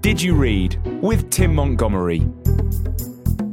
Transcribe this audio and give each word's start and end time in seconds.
Did 0.00 0.22
you 0.22 0.34
read 0.34 0.80
with 1.02 1.30
Tim 1.30 1.54
Montgomerie? 1.54 2.26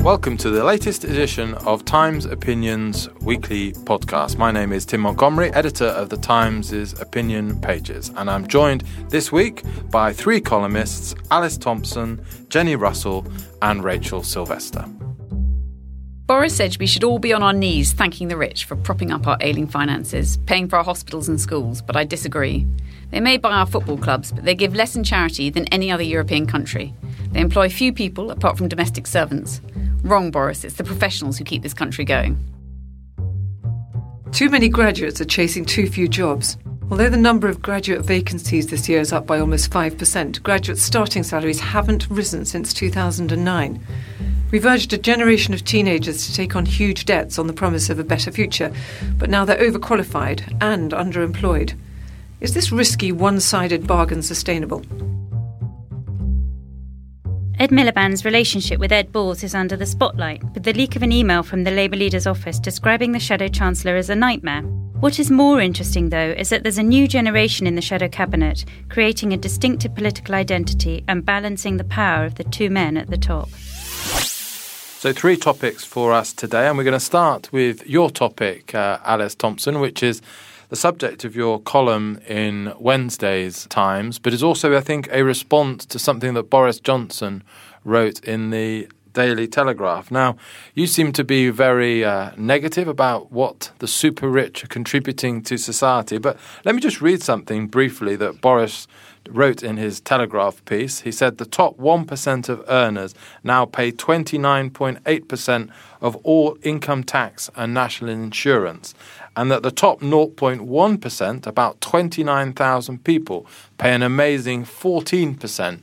Welcome 0.04 0.38
to 0.38 0.50
the 0.50 0.64
latest 0.64 1.04
edition 1.04 1.54
of 1.56 1.86
Times 1.86 2.26
Opinions 2.26 3.10
Weekly 3.22 3.72
Podcast. 3.72 4.38
My 4.38 4.52
name 4.52 4.72
is 4.72 4.86
Tim 4.86 5.02
Montgomerie, 5.02 5.52
editor 5.54 5.86
of 5.86 6.10
the 6.10 6.18
Times' 6.18 7.00
opinion 7.00 7.60
pages, 7.60 8.12
and 8.18 8.30
I'm 8.30 8.48
joined 8.48 8.84
this 9.10 9.32
week 9.32 9.64
by 9.90 10.14
three 10.14 10.42
columnists 10.42 11.16
Alice 11.32 11.58
Thompson, 11.58 12.24
Jenny 12.50 12.76
Russell, 12.76 13.26
and 13.62 13.84
Rachel 13.84 14.24
Sylvester. 14.24 14.86
Boris 16.26 16.56
said 16.56 16.78
we 16.78 16.88
should 16.88 17.04
all 17.04 17.20
be 17.20 17.34
on 17.34 17.44
our 17.44 17.52
knees 17.52 17.92
thanking 17.92 18.30
the 18.30 18.38
rich 18.38 18.64
for 18.64 18.78
propping 18.78 19.12
up 19.12 19.28
our 19.28 19.38
ailing 19.42 19.68
finances, 19.68 20.38
paying 20.46 20.70
for 20.70 20.78
our 20.78 20.84
hospitals 20.84 21.28
and 21.28 21.40
schools, 21.40 21.82
but 21.82 21.98
I 21.98 22.06
disagree. 22.06 22.66
They 23.12 23.20
may 23.20 23.36
buy 23.36 23.52
our 23.52 23.66
football 23.66 23.98
clubs, 23.98 24.32
but 24.32 24.46
they 24.46 24.56
give 24.56 24.74
less 24.74 24.96
in 24.96 25.04
charity 25.04 25.50
than 25.50 25.66
any 25.66 25.92
other 25.92 26.02
European 26.02 26.48
country. 26.48 26.94
They 27.34 27.42
employ 27.42 27.68
few 27.68 27.92
people 27.92 28.32
apart 28.32 28.58
from 28.58 28.70
domestic 28.70 29.06
servants. 29.06 29.60
Wrong, 30.04 30.32
Boris. 30.32 30.64
It's 30.64 30.76
the 30.76 30.86
professionals 30.86 31.38
who 31.38 31.44
keep 31.44 31.62
this 31.62 31.74
country 31.74 32.06
going. 32.06 32.38
Too 34.32 34.50
many 34.50 34.70
graduates 34.70 35.20
are 35.20 35.26
chasing 35.26 35.66
too 35.66 35.88
few 35.88 36.08
jobs. 36.08 36.58
Although 36.90 37.10
the 37.10 37.18
number 37.18 37.50
of 37.50 37.62
graduate 37.62 38.06
vacancies 38.06 38.68
this 38.68 38.88
year 38.88 39.00
is 39.00 39.12
up 39.12 39.28
by 39.28 39.40
almost 39.40 39.72
5%, 39.72 40.42
graduate 40.42 40.78
starting 40.78 41.24
salaries 41.24 41.60
haven't 41.60 42.10
risen 42.10 42.46
since 42.46 42.74
2009. 42.74 43.86
We've 44.54 44.68
urged 44.68 44.94
a 44.94 45.00
generation 45.00 45.56
of 45.56 45.66
teenagers 45.66 46.28
to 46.28 46.34
take 46.36 46.56
on 46.56 46.68
huge 46.68 47.06
debts 47.06 47.40
on 47.40 47.48
the 47.48 47.54
promise 47.54 47.90
of 47.90 47.98
a 47.98 48.04
better 48.04 48.32
future, 48.32 48.72
but 49.18 49.32
now 49.32 49.46
they're 49.46 49.58
overqualified 49.58 50.56
and 50.62 50.92
underemployed. 50.92 51.74
Is 52.40 52.54
this 52.54 52.72
risky, 52.72 53.12
one 53.12 53.40
sided 53.40 53.88
bargain 53.88 54.22
sustainable? 54.22 54.84
Ed 57.58 57.72
Miliband's 57.72 58.26
relationship 58.26 58.80
with 58.80 58.92
Ed 58.92 59.12
Balls 59.12 59.44
is 59.44 59.56
under 59.56 59.76
the 59.76 59.88
spotlight, 59.88 60.44
with 60.54 60.62
the 60.62 60.74
leak 60.74 60.96
of 60.96 61.02
an 61.02 61.12
email 61.12 61.42
from 61.42 61.64
the 61.64 61.72
Labour 61.72 61.96
leader's 61.96 62.28
office 62.28 62.60
describing 62.60 63.12
the 63.12 63.20
Shadow 63.20 63.48
Chancellor 63.48 63.96
as 63.96 64.12
a 64.12 64.16
nightmare. 64.16 64.62
What 65.00 65.18
is 65.18 65.32
more 65.32 65.62
interesting, 65.62 66.10
though, 66.10 66.36
is 66.38 66.50
that 66.50 66.62
there's 66.62 66.78
a 66.78 66.84
new 66.84 67.08
generation 67.08 67.66
in 67.66 67.74
the 67.74 67.82
Shadow 67.82 68.08
Cabinet, 68.08 68.66
creating 68.88 69.34
a 69.34 69.38
distinctive 69.38 69.96
political 69.96 70.36
identity 70.36 71.04
and 71.08 71.26
balancing 71.26 71.78
the 71.78 71.84
power 71.84 72.24
of 72.24 72.36
the 72.36 72.44
two 72.44 72.70
men 72.70 72.98
at 72.98 73.10
the 73.10 73.18
top. 73.18 73.50
So, 75.04 75.12
three 75.12 75.36
topics 75.36 75.84
for 75.84 76.14
us 76.14 76.32
today, 76.32 76.66
and 76.66 76.78
we're 76.78 76.86
going 76.86 76.94
to 76.94 76.98
start 76.98 77.52
with 77.52 77.86
your 77.86 78.10
topic, 78.10 78.74
uh, 78.74 79.00
Alice 79.04 79.36
Thompson, 79.36 79.82
which 79.82 80.02
is 80.02 80.22
the 80.70 80.78
subject 80.78 81.26
of 81.26 81.36
your 81.36 81.60
column 81.60 82.22
in 82.26 82.72
Wednesday's 82.80 83.66
Times, 83.66 84.18
but 84.18 84.32
is 84.32 84.42
also, 84.42 84.78
I 84.78 84.80
think, 84.80 85.10
a 85.12 85.24
response 85.24 85.86
to 85.88 86.00
something 86.00 86.36
that 86.36 86.44
Boris 86.44 86.80
Johnson 86.80 87.44
wrote 87.84 88.24
in 88.24 88.52
the 88.52 88.88
Daily 89.14 89.48
Telegraph. 89.48 90.12
Now, 90.12 90.36
you 90.74 90.88
seem 90.88 91.12
to 91.14 91.24
be 91.24 91.50
very 91.50 92.04
uh, 92.04 92.32
negative 92.36 92.88
about 92.88 93.32
what 93.32 93.72
the 93.80 93.88
super 93.88 94.28
rich 94.28 94.64
are 94.64 94.68
contributing 94.68 95.42
to 95.44 95.58
society, 95.58 96.18
but 96.18 96.38
let 96.66 96.76
me 96.76 96.82
just 96.82 97.02
read 97.02 97.22
something 97.22 97.68
briefly 97.68 98.16
that 98.18 98.42
Boris 98.42 98.88
wrote 99.30 99.64
in 99.64 99.78
his 99.78 100.00
Telegraph 100.02 100.64
piece. 100.66 101.02
He 101.02 101.12
said 101.12 101.38
the 101.38 101.46
top 101.46 101.78
1% 101.78 102.50
of 102.50 102.64
earners 102.68 103.16
now 103.44 103.66
pay 103.66 103.92
29.8% 103.92 105.70
of 106.02 106.16
all 106.18 106.58
income 106.64 107.04
tax 107.04 107.50
and 107.56 107.74
national 107.74 108.10
insurance, 108.10 108.94
and 109.36 109.50
that 109.52 109.64
the 109.64 109.72
top 109.72 110.02
0.1%, 110.02 111.48
about 111.48 111.82
29,000 111.82 113.04
people, 113.04 113.46
pay 113.78 113.94
an 113.94 114.04
amazing 114.04 114.66
14% 114.66 115.80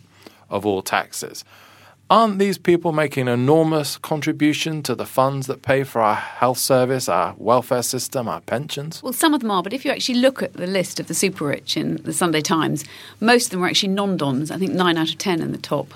of 0.51 0.67
all 0.67 0.83
taxes. 0.83 1.45
Aren't 2.11 2.41
these 2.41 2.59
people 2.59 2.91
making 2.91 3.29
enormous 3.29 3.97
contribution 3.97 4.83
to 4.83 4.97
the 4.97 5.07
funds 5.07 5.47
that 5.47 5.63
pay 5.63 5.85
for 5.85 6.03
our 6.03 6.17
health 6.17 6.59
service, 6.59 7.09
our 7.09 7.37
welfare 7.39 7.85
system, 7.85 8.27
our 8.27 8.41
pensions? 8.41 9.01
Well, 9.01 9.13
some 9.13 9.33
of 9.33 9.43
them 9.43 9.53
are, 9.53 9.63
but 9.63 9.73
if 9.73 9.85
you 9.85 9.93
actually 9.93 10.19
look 10.19 10.43
at 10.43 10.55
the 10.55 10.67
list 10.67 10.99
of 10.99 11.07
the 11.07 11.15
super 11.15 11.47
rich 11.47 11.77
in 11.77 11.99
the 11.99 12.13
Sunday 12.13 12.41
Times, 12.41 12.85
most 13.21 13.45
of 13.45 13.51
them 13.53 13.63
are 13.63 13.69
actually 13.69 13.91
non 13.91 14.17
doms. 14.17 14.51
I 14.51 14.59
think 14.59 14.73
nine 14.73 14.99
out 14.99 15.09
of 15.09 15.19
ten 15.19 15.41
in 15.41 15.53
the 15.53 15.59
top 15.59 15.95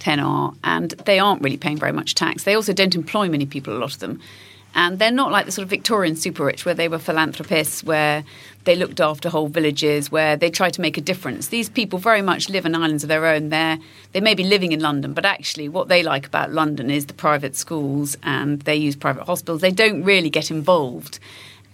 10 0.00 0.20
are, 0.20 0.52
and 0.62 0.90
they 1.06 1.18
aren't 1.18 1.40
really 1.40 1.56
paying 1.56 1.78
very 1.78 1.90
much 1.90 2.14
tax. 2.14 2.44
They 2.44 2.54
also 2.54 2.74
don't 2.74 2.94
employ 2.94 3.30
many 3.30 3.46
people, 3.46 3.74
a 3.74 3.78
lot 3.78 3.94
of 3.94 4.00
them. 4.00 4.20
And 4.76 4.98
they're 4.98 5.10
not 5.10 5.32
like 5.32 5.46
the 5.46 5.52
sort 5.52 5.62
of 5.62 5.70
Victorian 5.70 6.16
super 6.16 6.44
rich 6.44 6.66
where 6.66 6.74
they 6.74 6.86
were 6.86 6.98
philanthropists, 6.98 7.82
where 7.82 8.24
they 8.64 8.76
looked 8.76 9.00
after 9.00 9.30
whole 9.30 9.48
villages, 9.48 10.12
where 10.12 10.36
they 10.36 10.50
tried 10.50 10.74
to 10.74 10.82
make 10.82 10.98
a 10.98 11.00
difference. 11.00 11.48
These 11.48 11.70
people 11.70 11.98
very 11.98 12.20
much 12.20 12.50
live 12.50 12.66
in 12.66 12.74
islands 12.74 13.02
of 13.02 13.08
their 13.08 13.24
own. 13.24 13.48
They're, 13.48 13.78
they 14.12 14.20
may 14.20 14.34
be 14.34 14.44
living 14.44 14.72
in 14.72 14.80
London, 14.80 15.14
but 15.14 15.24
actually, 15.24 15.70
what 15.70 15.88
they 15.88 16.02
like 16.02 16.26
about 16.26 16.52
London 16.52 16.90
is 16.90 17.06
the 17.06 17.14
private 17.14 17.56
schools 17.56 18.18
and 18.22 18.60
they 18.62 18.76
use 18.76 18.96
private 18.96 19.24
hospitals. 19.24 19.62
They 19.62 19.70
don't 19.70 20.02
really 20.04 20.28
get 20.28 20.50
involved. 20.50 21.20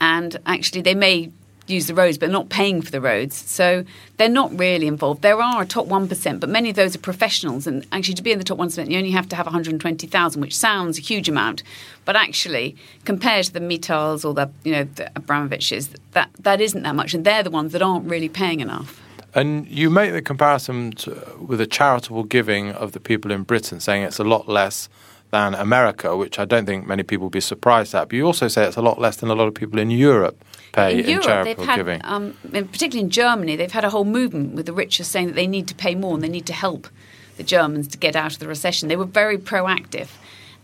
And 0.00 0.36
actually, 0.46 0.82
they 0.82 0.94
may 0.94 1.32
use 1.66 1.86
the 1.86 1.94
roads 1.94 2.18
but 2.18 2.30
not 2.30 2.48
paying 2.48 2.82
for 2.82 2.90
the 2.90 3.00
roads. 3.00 3.36
So 3.36 3.84
they're 4.16 4.28
not 4.28 4.56
really 4.58 4.86
involved. 4.86 5.22
There 5.22 5.40
are 5.40 5.62
a 5.62 5.66
top 5.66 5.86
1%, 5.86 6.40
but 6.40 6.48
many 6.48 6.70
of 6.70 6.76
those 6.76 6.94
are 6.94 6.98
professionals. 6.98 7.66
And 7.66 7.86
actually, 7.92 8.14
to 8.14 8.22
be 8.22 8.32
in 8.32 8.38
the 8.38 8.44
top 8.44 8.58
1%, 8.58 8.90
you 8.90 8.98
only 8.98 9.10
have 9.10 9.28
to 9.30 9.36
have 9.36 9.46
120,000, 9.46 10.40
which 10.40 10.56
sounds 10.56 10.98
a 10.98 11.00
huge 11.00 11.28
amount. 11.28 11.62
But 12.04 12.16
actually, 12.16 12.76
compared 13.04 13.46
to 13.46 13.52
the 13.52 13.60
Mittals 13.60 14.24
or 14.24 14.34
the, 14.34 14.50
you 14.64 14.72
know, 14.72 14.84
the 14.84 15.10
Abramoviches, 15.16 15.90
that, 16.12 16.30
that 16.40 16.60
isn't 16.60 16.82
that 16.82 16.94
much. 16.94 17.14
And 17.14 17.24
they're 17.24 17.42
the 17.42 17.50
ones 17.50 17.72
that 17.72 17.82
aren't 17.82 18.08
really 18.08 18.28
paying 18.28 18.60
enough. 18.60 19.00
And 19.34 19.66
you 19.66 19.88
make 19.88 20.12
the 20.12 20.20
comparison 20.20 20.92
to, 20.92 21.36
with 21.40 21.58
the 21.58 21.66
charitable 21.66 22.24
giving 22.24 22.70
of 22.72 22.92
the 22.92 23.00
people 23.00 23.30
in 23.30 23.44
Britain, 23.44 23.80
saying 23.80 24.02
it's 24.02 24.18
a 24.18 24.24
lot 24.24 24.46
less 24.48 24.90
than 25.30 25.54
America, 25.54 26.14
which 26.14 26.38
I 26.38 26.44
don't 26.44 26.66
think 26.66 26.86
many 26.86 27.02
people 27.02 27.24
would 27.24 27.32
be 27.32 27.40
surprised 27.40 27.94
at. 27.94 28.08
But 28.08 28.16
you 28.16 28.26
also 28.26 28.48
say 28.48 28.66
it's 28.66 28.76
a 28.76 28.82
lot 28.82 29.00
less 29.00 29.16
than 29.16 29.30
a 29.30 29.34
lot 29.34 29.48
of 29.48 29.54
people 29.54 29.78
in 29.78 29.90
Europe 29.90 30.44
pay 30.72 31.00
in, 31.00 31.08
Europe, 31.08 31.24
charitable 31.24 31.64
they've 31.64 31.68
had, 31.68 31.76
giving. 31.76 32.00
Um, 32.04 32.34
particularly 32.50 33.00
in 33.00 33.10
Germany, 33.10 33.56
they've 33.56 33.72
had 33.72 33.84
a 33.84 33.90
whole 33.90 34.04
movement 34.04 34.54
with 34.54 34.66
the 34.66 34.72
rich 34.72 35.00
saying 35.02 35.26
that 35.26 35.34
they 35.34 35.46
need 35.46 35.68
to 35.68 35.74
pay 35.74 35.94
more 35.94 36.14
and 36.14 36.22
they 36.22 36.28
need 36.28 36.46
to 36.46 36.52
help 36.52 36.88
the 37.36 37.42
Germans 37.42 37.88
to 37.88 37.98
get 37.98 38.16
out 38.16 38.32
of 38.32 38.38
the 38.38 38.48
recession. 38.48 38.88
They 38.88 38.96
were 38.96 39.04
very 39.04 39.38
proactive. 39.38 40.08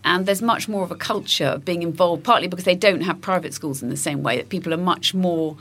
And 0.03 0.25
there's 0.25 0.41
much 0.41 0.69
more 0.69 0.83
of 0.83 0.91
a 0.91 0.95
culture 0.95 1.45
of 1.45 1.65
being 1.65 1.83
involved, 1.83 2.23
partly 2.23 2.47
because 2.47 2.65
they 2.65 2.75
don't 2.75 3.01
have 3.01 3.19
private 3.19 3.53
schools 3.53 3.83
in 3.83 3.89
the 3.89 3.97
same 3.97 4.23
way, 4.23 4.37
that 4.37 4.47
people 4.47 4.73
are 4.73 4.77
much 4.77 5.13
more 5.13 5.57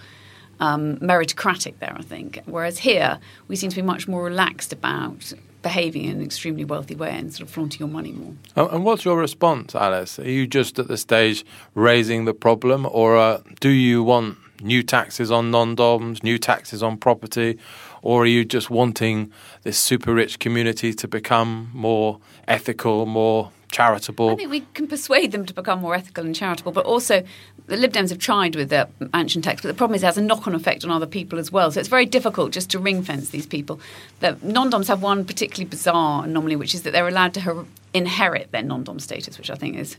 um, 0.60 0.96
meritocratic 0.98 1.78
there, 1.78 1.94
I 1.96 2.02
think. 2.02 2.40
Whereas 2.46 2.78
here, 2.78 3.18
we 3.48 3.56
seem 3.56 3.70
to 3.70 3.76
be 3.76 3.82
much 3.82 4.08
more 4.08 4.24
relaxed 4.24 4.72
about 4.72 5.32
behaving 5.62 6.04
in 6.04 6.16
an 6.16 6.22
extremely 6.22 6.64
wealthy 6.64 6.94
way 6.94 7.10
and 7.10 7.32
sort 7.32 7.48
of 7.48 7.50
flaunting 7.52 7.80
your 7.80 7.88
money 7.88 8.12
more. 8.12 8.34
And 8.56 8.84
what's 8.84 9.04
your 9.04 9.18
response, 9.18 9.74
Alice? 9.74 10.18
Are 10.18 10.30
you 10.30 10.46
just 10.46 10.78
at 10.78 10.88
the 10.88 10.96
stage 10.96 11.44
raising 11.74 12.24
the 12.26 12.34
problem, 12.34 12.86
or 12.90 13.16
uh, 13.16 13.40
do 13.60 13.70
you 13.70 14.02
want 14.02 14.38
new 14.62 14.82
taxes 14.82 15.30
on 15.30 15.50
non-doms, 15.50 16.22
new 16.22 16.38
taxes 16.38 16.82
on 16.82 16.96
property, 16.96 17.58
or 18.02 18.22
are 18.22 18.26
you 18.26 18.44
just 18.44 18.70
wanting 18.70 19.32
this 19.62 19.78
super 19.78 20.14
rich 20.14 20.38
community 20.38 20.92
to 20.94 21.08
become 21.08 21.70
more 21.72 22.18
ethical, 22.46 23.06
more 23.06 23.50
charitable? 23.70 24.30
I 24.30 24.36
think 24.36 24.50
we 24.50 24.60
can 24.74 24.86
persuade 24.86 25.32
them 25.32 25.44
to 25.46 25.54
become 25.54 25.80
more 25.80 25.94
ethical 25.94 26.24
and 26.24 26.34
charitable, 26.34 26.72
but 26.72 26.86
also 26.86 27.22
the 27.66 27.76
Lib 27.76 27.92
Dems 27.92 28.08
have 28.08 28.18
tried 28.18 28.56
with 28.56 28.70
the 28.70 28.88
mansion 29.12 29.42
tax, 29.42 29.62
but 29.62 29.68
the 29.68 29.74
problem 29.74 29.94
is 29.94 30.02
it 30.02 30.06
has 30.06 30.18
a 30.18 30.22
knock-on 30.22 30.54
effect 30.54 30.84
on 30.84 30.90
other 30.90 31.06
people 31.06 31.38
as 31.38 31.52
well. 31.52 31.70
So 31.70 31.80
it's 31.80 31.88
very 31.88 32.06
difficult 32.06 32.52
just 32.52 32.70
to 32.70 32.78
ring 32.78 33.02
fence 33.02 33.30
these 33.30 33.46
people. 33.46 33.78
The 34.20 34.38
non-doms 34.42 34.88
have 34.88 35.02
one 35.02 35.24
particularly 35.24 35.68
bizarre 35.68 36.24
anomaly, 36.24 36.56
which 36.56 36.74
is 36.74 36.82
that 36.82 36.92
they're 36.92 37.08
allowed 37.08 37.34
to 37.34 37.40
her- 37.42 37.64
inherit 37.92 38.50
their 38.52 38.62
non-dom 38.62 39.00
status, 39.00 39.38
which 39.38 39.50
I 39.50 39.54
think 39.54 39.76
is 39.76 39.96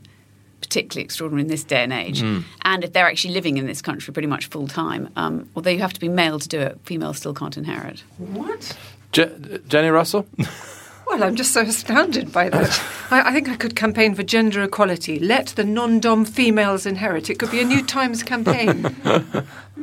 particularly 0.69 1.03
extraordinary 1.03 1.41
in 1.41 1.47
this 1.47 1.63
day 1.63 1.83
and 1.83 1.91
age. 1.91 2.21
Mm. 2.21 2.43
And 2.61 2.83
if 2.83 2.93
they're 2.93 3.07
actually 3.07 3.33
living 3.33 3.57
in 3.57 3.65
this 3.65 3.81
country 3.81 4.13
pretty 4.13 4.27
much 4.27 4.45
full 4.47 4.67
time, 4.67 5.09
um, 5.15 5.49
although 5.55 5.71
you 5.71 5.79
have 5.79 5.93
to 5.93 5.99
be 5.99 6.07
male 6.07 6.39
to 6.39 6.47
do 6.47 6.59
it, 6.59 6.79
females 6.83 7.17
still 7.17 7.33
can't 7.33 7.57
inherit. 7.57 8.03
What? 8.17 8.77
Je- 9.11 9.59
Jenny 9.67 9.89
Russell? 9.89 10.27
Well, 11.09 11.23
I'm 11.23 11.35
just 11.35 11.53
so 11.53 11.61
astounded 11.61 12.31
by 12.31 12.49
that. 12.49 12.83
I, 13.09 13.29
I, 13.29 13.33
think 13.33 13.49
I 13.49 13.55
could 13.55 13.75
campaign 13.75 14.13
for 14.13 14.21
gender 14.21 14.61
equality. 14.61 15.17
Let 15.17 15.47
the 15.47 15.63
non 15.63 15.99
dom 15.99 16.23
females 16.23 16.85
inherit. 16.85 17.31
It 17.31 17.39
could 17.39 17.49
be 17.49 17.59
a 17.59 17.65
new 17.65 17.83
Times 17.83 18.21
campaign. 18.21 18.95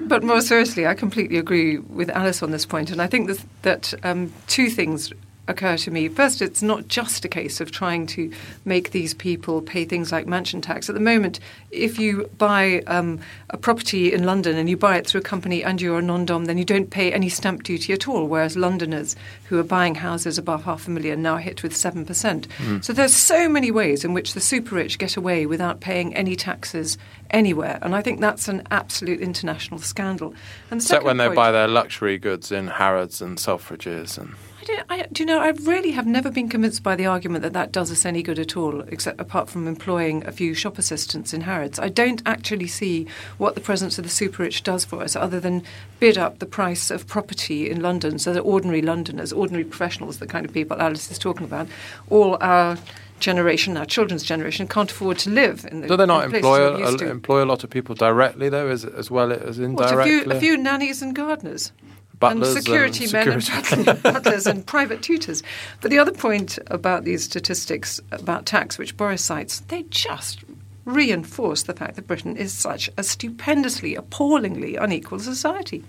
But 0.07 0.23
more 0.23 0.41
seriously, 0.41 0.87
I 0.87 0.95
completely 0.95 1.37
agree 1.37 1.79
with 1.79 2.11
Alice 2.11 2.41
on 2.41 2.53
this 2.53 2.65
point, 2.65 2.93
and 2.93 3.03
I 3.03 3.09
think 3.09 3.27
that, 3.27 3.45
that 3.63 3.95
um, 4.05 4.33
two 4.47 4.71
things 4.71 5.13
occur 5.49 5.77
to 5.77 5.91
me. 5.91 6.09
First, 6.09 6.43
it's 6.43 6.63
not 6.63 6.89
just 6.89 7.25
a 7.25 7.29
case 7.29 7.61
of 7.61 7.71
trying 7.71 8.07
to 8.09 8.33
make 8.65 8.91
these 8.91 9.15
people 9.15 9.63
pay 9.63 9.85
things 9.85 10.13
like 10.13 10.27
mansion 10.27 10.61
tax. 10.61 10.89
At 10.89 10.95
the 10.95 11.01
moment, 11.01 11.39
if 11.71 11.99
you 11.99 12.29
buy 12.39 12.81
um, 12.87 13.21
a 13.51 13.57
property 13.57 14.13
in 14.13 14.25
London 14.25 14.57
and 14.57 14.69
you 14.69 14.77
buy 14.77 14.97
it 14.97 15.07
through 15.07 15.21
a 15.21 15.25
company 15.25 15.63
and 15.63 15.81
you're 15.81 15.99
a 15.99 16.03
non-dom, 16.03 16.47
then 16.47 16.59
you 16.59 16.65
don't 16.65 16.91
pay 16.91 17.13
any 17.13 17.29
stamp 17.29 17.63
duty 17.63 17.93
at 17.93 18.09
all. 18.09 18.27
Whereas 18.27 18.57
Londoners 18.57 19.15
who 19.45 19.59
are 19.59 19.65
buying 19.65 19.95
houses 19.95 20.39
above 20.39 20.65
half 20.65 20.89
a 20.89 20.91
million 20.91 21.23
now 21.23 21.37
hit 21.37 21.63
with 21.63 21.77
seven 21.77 22.05
percent. 22.05 22.49
Mm. 22.59 22.85
So 22.85 22.93
there's 22.93 23.15
so 23.15 23.49
many 23.49 23.71
ways 23.71 24.05
in 24.05 24.15
which 24.15 24.35
the 24.35 24.41
super 24.41 24.75
rich 24.75 24.99
get 24.99 25.17
away 25.17 25.47
without 25.47 25.81
paying 25.81 26.15
any 26.15 26.37
taxes 26.37 26.99
anywhere, 27.31 27.79
and 27.83 27.95
I 27.95 28.03
think 28.03 28.21
that's 28.21 28.49
an 28.49 28.63
absolute 28.71 29.21
international 29.21 29.81
scandal. 29.81 30.35
And 30.71 30.81
Except 30.81 31.05
when 31.05 31.17
they 31.17 31.27
point, 31.27 31.37
buy 31.37 31.51
their 31.53 31.69
luxury 31.69 32.19
goods 32.19 32.53
in 32.53 32.69
Harrods 32.69 33.21
and 33.21 33.39
Selfridges 33.39 34.19
and 34.19 34.35
do, 34.67 34.79
I, 34.91 35.07
do 35.13 35.23
you 35.23 35.27
know, 35.27 35.39
I 35.39 35.51
really 35.51 35.93
have 35.93 36.07
never 36.07 36.31
been 36.31 36.49
convinced 36.49 36.83
by 36.83 36.97
the 36.97 37.07
argument 37.07 37.43
that 37.43 37.53
that 37.53 37.71
does 37.71 37.93
us 37.93 38.05
any 38.05 38.23
good 38.23 38.39
at 38.39 38.57
all, 38.57 38.81
except 38.89 39.21
apart 39.21 39.49
from 39.49 39.69
employing 39.69 40.27
a 40.27 40.33
few 40.33 40.55
shop 40.55 40.77
assistants 40.77 41.33
in 41.33 41.43
Harrods. 41.43 41.79
I 41.79 41.89
don't 41.89 42.21
actually 42.27 42.67
see 42.67 43.07
what 43.39 43.55
the 43.55 43.61
presence 43.61 43.97
of 43.97 44.05
the 44.05 44.11
super 44.11 44.43
rich 44.43 44.65
does 44.65 44.85
for 44.85 45.03
us, 45.03 45.15
other 45.15 45.39
than 45.39 45.63
bid 46.01 46.19
up 46.19 46.41
the 46.41 46.47
price 46.47 46.91
of 46.91 47.07
property 47.07 47.71
in 47.71 47.81
London 47.81 48.19
so 48.19 48.33
that 48.33 48.41
ordinary 48.41 48.83
Londoners, 48.83 49.33
ordinary 49.33 49.65
professionals, 49.65 50.19
the 50.19 50.27
kind 50.27 50.45
of 50.45 50.53
people 50.53 50.77
Alice 50.81 51.11
is 51.11 51.19
talking 51.19 51.45
about, 51.45 51.69
all 52.11 52.37
our 52.41 52.77
generation, 53.21 53.77
our 53.77 53.87
children's 53.87 54.25
generation, 54.25 54.67
can't 54.67 54.91
afford 54.91 55.19
to 55.19 55.31
live 55.31 55.65
in 55.71 55.81
the. 55.81 55.89
Do 55.89 55.97
they 55.97 56.07
not 56.07 56.25
employ 56.25 56.75
a, 56.75 57.09
employ 57.09 57.45
a 57.45 57.47
lot 57.47 57.63
of 57.63 57.71
people 57.71 57.95
directly 57.95 58.49
though, 58.49 58.69
as 58.69 58.85
as 58.85 59.13
well 59.13 59.33
as 59.33 59.61
indirectly? 59.61 59.97
What, 59.97 60.07
a, 60.07 60.25
few, 60.25 60.33
a 60.33 60.41
few 60.41 60.57
nannies 60.57 61.03
and 61.03 61.15
gardeners 61.15 61.73
butlers 62.19 62.55
and 62.55 62.65
security 62.65 63.05
and 63.05 63.13
men 63.13 63.41
security. 63.41 63.91
and 63.91 64.03
butlers 64.03 64.47
and 64.47 64.67
private 64.67 65.03
tutors. 65.03 65.43
But 65.81 65.91
the 65.91 65.99
other 65.99 66.13
point 66.13 66.59
about 66.69 67.05
these 67.05 67.25
statistics 67.25 68.01
about 68.13 68.47
tax, 68.47 68.79
which 68.79 68.97
Boris 68.97 69.25
cites, 69.25 69.61
they 69.61 69.83
just 69.85 70.45
reinforce 70.85 71.65
the 71.65 71.75
fact 71.75 71.97
that 71.97 72.07
Britain 72.07 72.37
is 72.37 72.53
such 72.53 72.89
a 72.97 73.03
stupendously, 73.03 73.95
appallingly 73.95 74.77
unequal 74.77 75.19
society. 75.19 75.85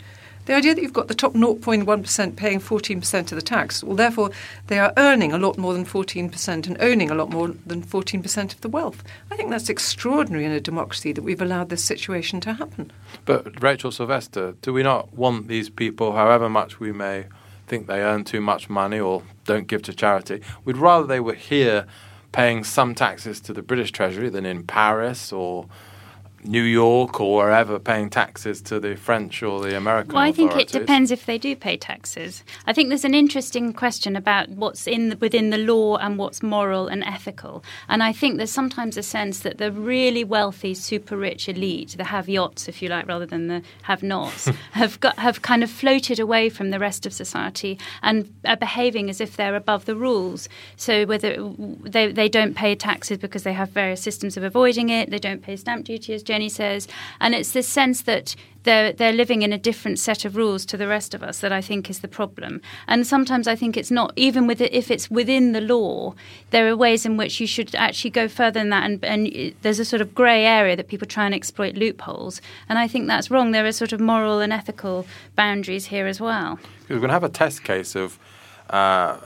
The 0.47 0.53
idea 0.53 0.73
that 0.73 0.81
you've 0.81 0.93
got 0.93 1.09
the 1.09 1.13
top 1.13 1.33
0.1% 1.33 2.35
paying 2.37 2.61
14% 2.61 3.19
of 3.19 3.29
the 3.35 3.41
tax, 3.41 3.83
well, 3.83 3.97
therefore, 3.97 4.31
they 4.67 4.79
are 4.79 4.93
earning 4.95 5.33
a 5.33 5.37
lot 5.37 5.57
more 5.57 5.73
than 5.73 5.85
14% 5.85 6.67
and 6.67 6.77
owning 6.79 7.11
a 7.11 7.15
lot 7.15 7.29
more 7.29 7.49
than 7.65 7.83
14% 7.83 8.53
of 8.53 8.61
the 8.61 8.69
wealth. 8.69 9.03
I 9.29 9.35
think 9.35 9.49
that's 9.49 9.67
extraordinary 9.67 10.45
in 10.45 10.51
a 10.53 10.61
democracy 10.61 11.11
that 11.11 11.21
we've 11.21 11.41
allowed 11.41 11.67
this 11.67 11.83
situation 11.83 12.39
to 12.41 12.53
happen. 12.53 12.93
But, 13.25 13.61
Rachel 13.61 13.91
Sylvester, 13.91 14.55
do 14.61 14.71
we 14.71 14.83
not 14.83 15.13
want 15.13 15.49
these 15.49 15.69
people, 15.69 16.13
however 16.13 16.47
much 16.47 16.79
we 16.79 16.93
may 16.93 17.25
think 17.67 17.87
they 17.87 17.99
earn 17.99 18.23
too 18.23 18.39
much 18.39 18.69
money 18.69 19.01
or 19.01 19.23
don't 19.43 19.67
give 19.67 19.81
to 19.83 19.93
charity, 19.93 20.41
we'd 20.63 20.77
rather 20.77 21.05
they 21.05 21.19
were 21.19 21.33
here 21.33 21.85
paying 22.31 22.63
some 22.63 22.95
taxes 22.95 23.41
to 23.41 23.51
the 23.51 23.61
British 23.61 23.91
Treasury 23.91 24.29
than 24.29 24.45
in 24.45 24.63
Paris 24.63 25.33
or 25.33 25.67
New 26.43 26.61
York 26.61 27.19
or 27.19 27.37
wherever 27.37 27.79
paying 27.79 28.09
taxes 28.09 28.61
to 28.61 28.79
the 28.79 28.95
French 28.95 29.41
or 29.41 29.59
the 29.59 29.75
American 29.75 30.13
Well, 30.13 30.23
I 30.23 30.31
think 30.31 30.55
it 30.55 30.67
depends 30.67 31.11
if 31.11 31.25
they 31.25 31.37
do 31.37 31.55
pay 31.55 31.77
taxes. 31.77 32.43
I 32.65 32.73
think 32.73 32.89
there's 32.89 33.05
an 33.05 33.15
interesting 33.15 33.73
question 33.73 34.15
about 34.15 34.49
what's 34.49 34.87
in 34.87 35.09
the, 35.09 35.17
within 35.17 35.49
the 35.49 35.57
law 35.57 35.97
and 35.97 36.17
what's 36.17 36.43
moral 36.43 36.87
and 36.87 37.03
ethical. 37.03 37.63
And 37.89 38.03
I 38.03 38.13
think 38.13 38.37
there's 38.37 38.51
sometimes 38.51 38.97
a 38.97 39.03
sense 39.03 39.39
that 39.39 39.57
the 39.57 39.71
really 39.71 40.23
wealthy, 40.23 40.73
super 40.73 41.17
rich 41.17 41.49
elite, 41.49 41.95
the 41.97 42.05
have 42.05 42.29
yachts, 42.29 42.67
if 42.67 42.81
you 42.81 42.89
like, 42.89 43.07
rather 43.07 43.25
than 43.25 43.47
the 43.47 43.63
have 43.83 44.03
nots, 44.03 44.45
have 44.73 44.99
got 44.99 45.17
have 45.17 45.41
kind 45.41 45.63
of 45.63 45.71
floated 45.71 46.19
away 46.19 46.49
from 46.49 46.69
the 46.69 46.79
rest 46.79 47.05
of 47.05 47.13
society 47.13 47.79
and 48.03 48.33
are 48.45 48.57
behaving 48.57 49.09
as 49.09 49.19
if 49.19 49.35
they're 49.35 49.55
above 49.55 49.85
the 49.85 49.95
rules. 49.95 50.47
So 50.75 51.05
whether 51.05 51.51
they 51.83 52.11
they 52.11 52.29
don't 52.29 52.55
pay 52.55 52.75
taxes 52.75 53.17
because 53.17 53.43
they 53.43 53.53
have 53.53 53.69
various 53.71 54.01
systems 54.01 54.37
of 54.37 54.43
avoiding 54.43 54.89
it, 54.89 55.09
they 55.09 55.19
don't 55.19 55.41
pay 55.41 55.55
stamp 55.55 55.85
duty 55.85 56.13
as 56.13 56.23
Jenny 56.27 56.49
says, 56.49 56.87
and 57.19 57.33
it's 57.33 57.51
this 57.51 57.67
sense 57.67 58.01
that 58.03 58.35
they're 58.63 58.91
they're 58.91 59.13
living 59.13 59.43
in 59.43 59.53
a 59.53 59.57
different 59.57 59.97
set 59.97 60.25
of 60.25 60.35
rules 60.35 60.65
to 60.65 60.77
the 60.77 60.87
rest 60.87 61.13
of 61.13 61.23
us 61.23 61.39
that 61.39 61.53
I 61.53 61.61
think 61.61 61.89
is 61.89 61.99
the 61.99 62.07
problem. 62.07 62.61
And 62.85 63.07
sometimes 63.07 63.47
I 63.47 63.55
think 63.55 63.77
it's 63.77 63.89
not 63.89 64.11
even 64.17 64.45
with 64.45 64.59
it, 64.59 64.73
if 64.73 64.91
it's 64.91 65.09
within 65.09 65.53
the 65.53 65.61
law, 65.61 66.13
there 66.49 66.67
are 66.67 66.75
ways 66.75 67.05
in 67.05 67.15
which 67.15 67.39
you 67.39 67.47
should 67.47 67.73
actually 67.75 68.11
go 68.11 68.27
further 68.27 68.59
than 68.59 68.69
that. 68.69 68.83
And, 68.83 69.05
and 69.05 69.55
there's 69.61 69.79
a 69.79 69.85
sort 69.85 70.01
of 70.01 70.13
grey 70.13 70.43
area 70.45 70.75
that 70.75 70.89
people 70.89 71.07
try 71.07 71.25
and 71.25 71.33
exploit 71.33 71.75
loopholes, 71.75 72.41
and 72.67 72.77
I 72.77 72.87
think 72.89 73.07
that's 73.07 73.31
wrong. 73.31 73.51
There 73.51 73.65
are 73.65 73.71
sort 73.71 73.93
of 73.93 74.01
moral 74.01 74.41
and 74.41 74.51
ethical 74.51 75.05
boundaries 75.35 75.85
here 75.85 76.07
as 76.07 76.19
well. 76.19 76.59
We're 76.89 76.97
going 76.97 77.07
to 77.07 77.13
have 77.13 77.23
a 77.23 77.29
test 77.29 77.63
case 77.63 77.95
of. 77.95 78.19
Uh, 78.69 79.17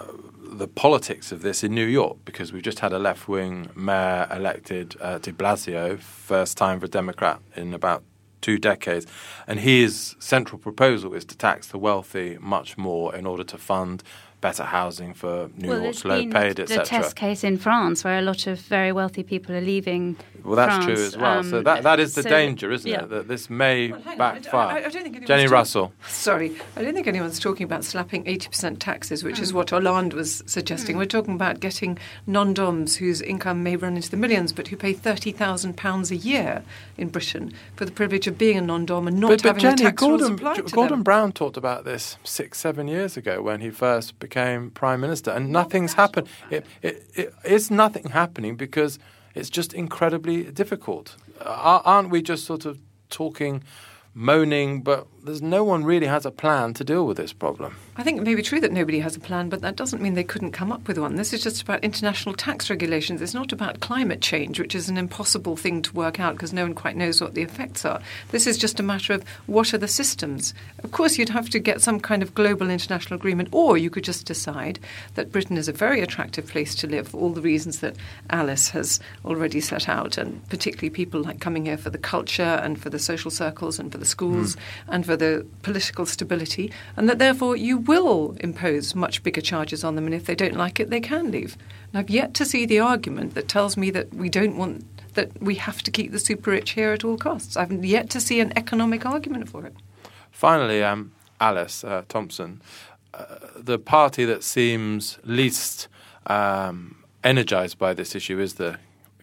the 0.52 0.68
politics 0.68 1.32
of 1.32 1.42
this 1.42 1.64
in 1.64 1.74
New 1.74 1.86
York 1.86 2.18
because 2.26 2.52
we've 2.52 2.62
just 2.62 2.80
had 2.80 2.92
a 2.92 3.00
left 3.00 3.28
wing 3.28 3.70
mayor 3.74 4.28
elected, 4.32 4.96
uh, 5.00 5.18
de 5.18 5.32
Blasio, 5.32 6.00
first 6.00 6.58
time 6.58 6.80
for 6.80 6.86
a 6.86 6.90
Democrat 6.90 7.40
in 7.56 7.74
about 7.74 8.04
two 8.42 8.58
decades. 8.58 9.08
And 9.48 9.60
his 9.60 10.16
central 10.20 10.60
proposal 10.60 11.14
is 11.14 11.26
to 11.26 11.38
tax 11.38 11.68
the 11.68 11.78
wealthy 11.78 12.38
much 12.42 12.78
more 12.78 13.16
in 13.16 13.26
order 13.26 13.44
to 13.46 13.58
fund 13.58 14.04
better 14.42 14.64
housing 14.64 15.14
for 15.14 15.50
New 15.56 15.70
well, 15.70 15.84
York's 15.84 16.04
low 16.04 16.26
paid, 16.28 16.60
etc. 16.60 16.80
The 16.80 16.84
test 16.84 17.16
case 17.16 17.44
in 17.44 17.58
France, 17.58 18.04
where 18.04 18.18
a 18.18 18.22
lot 18.24 18.48
of 18.48 18.60
very 18.60 18.92
wealthy 18.92 19.24
people 19.24 19.56
are 19.56 19.62
leaving. 19.62 20.18
Well, 20.44 20.56
that's 20.56 20.84
France. 20.84 20.86
true 20.86 21.06
as 21.06 21.18
well. 21.18 21.40
Um, 21.40 21.50
so 21.50 21.62
that 21.62 21.84
that 21.84 22.00
is 22.00 22.16
the 22.16 22.24
so, 22.24 22.30
danger, 22.30 22.72
isn't 22.72 22.90
yeah. 22.90 23.04
it? 23.04 23.10
That 23.10 23.28
this 23.28 23.50
may 23.50 23.92
well, 23.92 24.18
backfire. 24.18 24.78
I, 24.78 24.82
I, 24.82 24.86
I 24.86 24.90
don't 24.90 25.04
think 25.04 25.26
Jenny 25.28 25.48
Russell. 25.48 25.94
Sorry, 26.08 26.58
I 26.76 26.82
don't 26.82 26.96
think 26.96 27.08
anyone's 27.08 27.40
talking 27.40 27.64
about 27.64 27.84
slapping 27.84 28.28
eighty 28.28 28.50
percent 28.50 28.80
taxes, 28.80 29.24
which 29.24 29.38
mm. 29.38 29.44
is 29.44 29.54
what 29.54 29.70
Hollande 29.70 30.14
was 30.14 30.44
suggesting. 30.48 30.96
Mm. 30.96 31.00
We're 31.00 31.06
talking 31.06 31.36
about 31.36 31.60
getting 31.60 32.00
non-doms 32.26 32.96
whose 32.96 33.22
income 33.22 33.62
may 33.62 33.76
run 33.76 33.96
into 33.96 34.10
the 34.10 34.18
millions, 34.18 34.52
but 34.52 34.68
who 34.70 34.76
pay 34.76 34.94
thirty 34.94 35.32
thousand 35.32 35.78
pounds 35.78 36.10
a 36.10 36.18
year 36.18 36.64
in 36.98 37.10
Britain 37.10 37.54
for 37.76 37.86
the 37.86 37.92
privilege 37.92 38.26
of 38.26 38.38
being 38.40 38.58
a 38.58 38.62
non-dom 38.62 39.08
and 39.08 39.20
not 39.20 39.30
but, 39.30 39.44
but 39.44 39.48
having 39.50 39.62
Jenny, 39.62 39.82
a 39.84 39.86
tax 39.86 40.02
Gordon, 40.02 40.36
Gordon, 40.36 40.66
Gordon 40.66 41.04
Brown 41.04 41.32
talked 41.32 41.58
about 41.58 41.86
this 41.86 42.18
six, 42.24 42.58
seven 42.58 42.88
years 42.88 43.16
ago 43.16 43.42
when 43.44 43.62
he 43.62 43.70
first 43.70 44.18
became 44.18 44.31
became 44.32 44.72
prime 44.72 45.02
minister, 45.02 45.30
and 45.32 45.50
nothing's 45.52 45.94
happened. 45.94 46.28
It, 46.50 46.66
it, 46.82 47.04
it, 47.16 47.34
it's 47.44 47.70
nothing 47.70 48.10
happening 48.10 48.56
because 48.56 48.98
it's 49.36 49.50
just 49.50 49.74
incredibly 49.74 50.44
difficult. 50.52 51.18
Uh, 51.42 51.82
aren't 51.84 52.10
we 52.10 52.22
just 52.22 52.46
sort 52.46 52.66
of 52.66 52.80
talking 53.10 53.62
moaning, 54.14 54.82
but 54.84 55.06
there's 55.24 55.42
no 55.42 55.64
one 55.64 55.84
really 55.84 56.08
has 56.08 56.26
a 56.26 56.32
plan 56.32 56.74
to 56.76 56.84
deal 56.84 57.06
with 57.06 57.18
this 57.18 57.34
problem. 57.34 57.76
I 57.98 58.04
think 58.04 58.20
it 58.20 58.24
may 58.24 58.36
be 58.36 58.42
true 58.42 58.60
that 58.62 58.72
nobody 58.72 59.00
has 59.00 59.16
a 59.16 59.20
plan, 59.20 59.50
but 59.50 59.62
that 59.62 59.76
doesn't 59.76 60.02
mean 60.02 60.14
they 60.16 60.24
couldn't 60.24 60.52
come 60.52 60.72
up 60.72 60.88
with 60.88 60.98
one. 60.98 61.16
This 61.16 61.34
is 61.34 61.44
just 61.44 61.62
about 61.62 61.84
international 61.84 62.34
tax 62.34 62.70
regulations. 62.70 63.22
It's 63.22 63.34
not 63.34 63.52
about 63.52 63.82
climate 63.82 64.22
change, 64.22 64.60
which 64.60 64.74
is 64.74 64.90
an 64.90 64.98
impossible 64.98 65.56
thing 65.56 65.82
to 65.84 65.94
work 65.94 66.20
out 66.20 66.34
because 66.34 66.54
no 66.54 66.64
one 66.64 66.74
quite 66.74 66.96
knows 66.96 67.22
what 67.22 67.36
the 67.36 67.42
effects 67.42 67.86
are. 67.86 68.02
This 68.30 68.48
is 68.48 68.58
just 68.58 68.80
a 68.80 68.84
matter 68.84 69.14
of 69.14 69.24
what 69.46 69.74
are 69.74 69.78
the 69.78 69.88
systems. 69.88 70.54
Of 70.84 70.92
course, 70.92 71.18
you'd 71.18 71.30
have 71.30 71.50
to 71.50 71.60
get 71.60 71.82
some 71.82 72.00
kind 72.00 72.24
of 72.24 72.34
global 72.34 72.70
international 72.70 73.20
agreement, 73.20 73.50
or 73.52 73.78
you 73.78 73.90
could 73.90 74.04
just 74.04 74.26
decide 74.26 74.80
that 75.16 75.32
Britain 75.32 75.58
is 75.58 75.68
a 75.68 75.74
very 75.74 76.02
attractive 76.02 76.48
place 76.48 76.74
to 76.76 76.88
live 76.88 77.10
for 77.10 77.18
all 77.18 77.30
the 77.30 77.42
reasons 77.42 77.82
that 77.82 77.96
Alice 78.30 78.70
has 78.70 79.00
already 79.26 79.62
set 79.62 79.88
out, 79.88 80.18
and 80.18 80.48
particularly 80.50 80.90
people 80.90 81.22
like 81.22 81.40
coming 81.40 81.66
here 81.66 81.78
for 81.78 81.90
the 81.90 81.98
culture 81.98 82.42
and 82.42 82.82
for 82.82 82.90
the 82.90 83.00
social 83.00 83.30
circles 83.30 83.78
and 83.78 83.92
for 83.92 83.98
the 83.98 84.06
schools 84.06 84.56
mm. 84.56 84.60
and 84.88 85.06
for 85.06 85.11
the 85.16 85.46
political 85.62 86.06
stability, 86.06 86.72
and 86.96 87.10
that 87.10 87.20
therefore 87.20 87.56
you 87.56 87.78
will 87.78 88.36
impose 88.40 88.96
much 88.96 89.24
bigger 89.24 89.42
charges 89.42 89.84
on 89.84 89.96
them, 89.96 90.06
and 90.06 90.16
if 90.16 90.26
they 90.26 90.36
don't 90.36 90.56
like 90.56 90.80
it, 90.80 90.90
they 90.90 91.00
can 91.00 91.32
leave. 91.32 91.58
And 91.92 92.00
I've 92.00 92.10
yet 92.10 92.34
to 92.36 92.46
see 92.46 92.66
the 92.66 92.80
argument 92.80 93.34
that 93.36 93.48
tells 93.48 93.78
me 93.78 93.92
that 93.92 94.14
we 94.14 94.30
don't 94.30 94.58
want 94.58 94.86
that 95.14 95.42
we 95.42 95.56
have 95.56 95.82
to 95.84 95.92
keep 95.92 96.12
the 96.12 96.20
super 96.20 96.52
rich 96.52 96.72
here 96.72 96.94
at 96.94 97.04
all 97.04 97.18
costs. 97.18 97.58
I've 97.58 97.84
yet 97.84 98.10
to 98.12 98.22
see 98.22 98.40
an 98.40 98.54
economic 98.56 99.06
argument 99.06 99.50
for 99.50 99.66
it. 99.66 99.76
Finally, 100.32 100.82
um, 100.84 101.12
Alice 101.40 101.84
uh, 101.84 102.04
Thompson, 102.08 102.62
uh, 103.14 103.26
the 103.58 103.78
party 103.78 104.24
that 104.26 104.44
seems 104.44 105.20
least 105.26 105.90
um, 106.28 107.04
energized 107.24 107.78
by 107.78 107.94
this 107.94 108.16
issue 108.16 108.40
is 108.40 108.54
the 108.54 108.78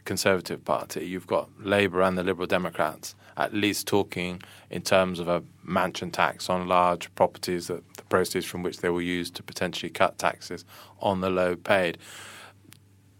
Conservative 0.08 0.64
Party. 0.64 1.06
You've 1.06 1.26
got 1.26 1.50
Labour 1.60 2.00
and 2.00 2.16
the 2.16 2.22
Liberal 2.22 2.46
Democrats 2.46 3.14
at 3.36 3.52
least 3.52 3.86
talking 3.86 4.40
in 4.70 4.80
terms 4.80 5.20
of 5.20 5.28
a 5.28 5.42
mansion 5.62 6.10
tax 6.10 6.48
on 6.48 6.66
large 6.66 7.14
properties, 7.14 7.66
that 7.66 7.82
the 7.94 8.02
proceeds 8.04 8.46
from 8.46 8.62
which 8.62 8.78
they 8.78 8.88
will 8.88 9.02
use 9.02 9.30
to 9.30 9.42
potentially 9.42 9.90
cut 9.90 10.16
taxes 10.16 10.64
on 11.00 11.20
the 11.20 11.28
low 11.28 11.54
paid. 11.56 11.98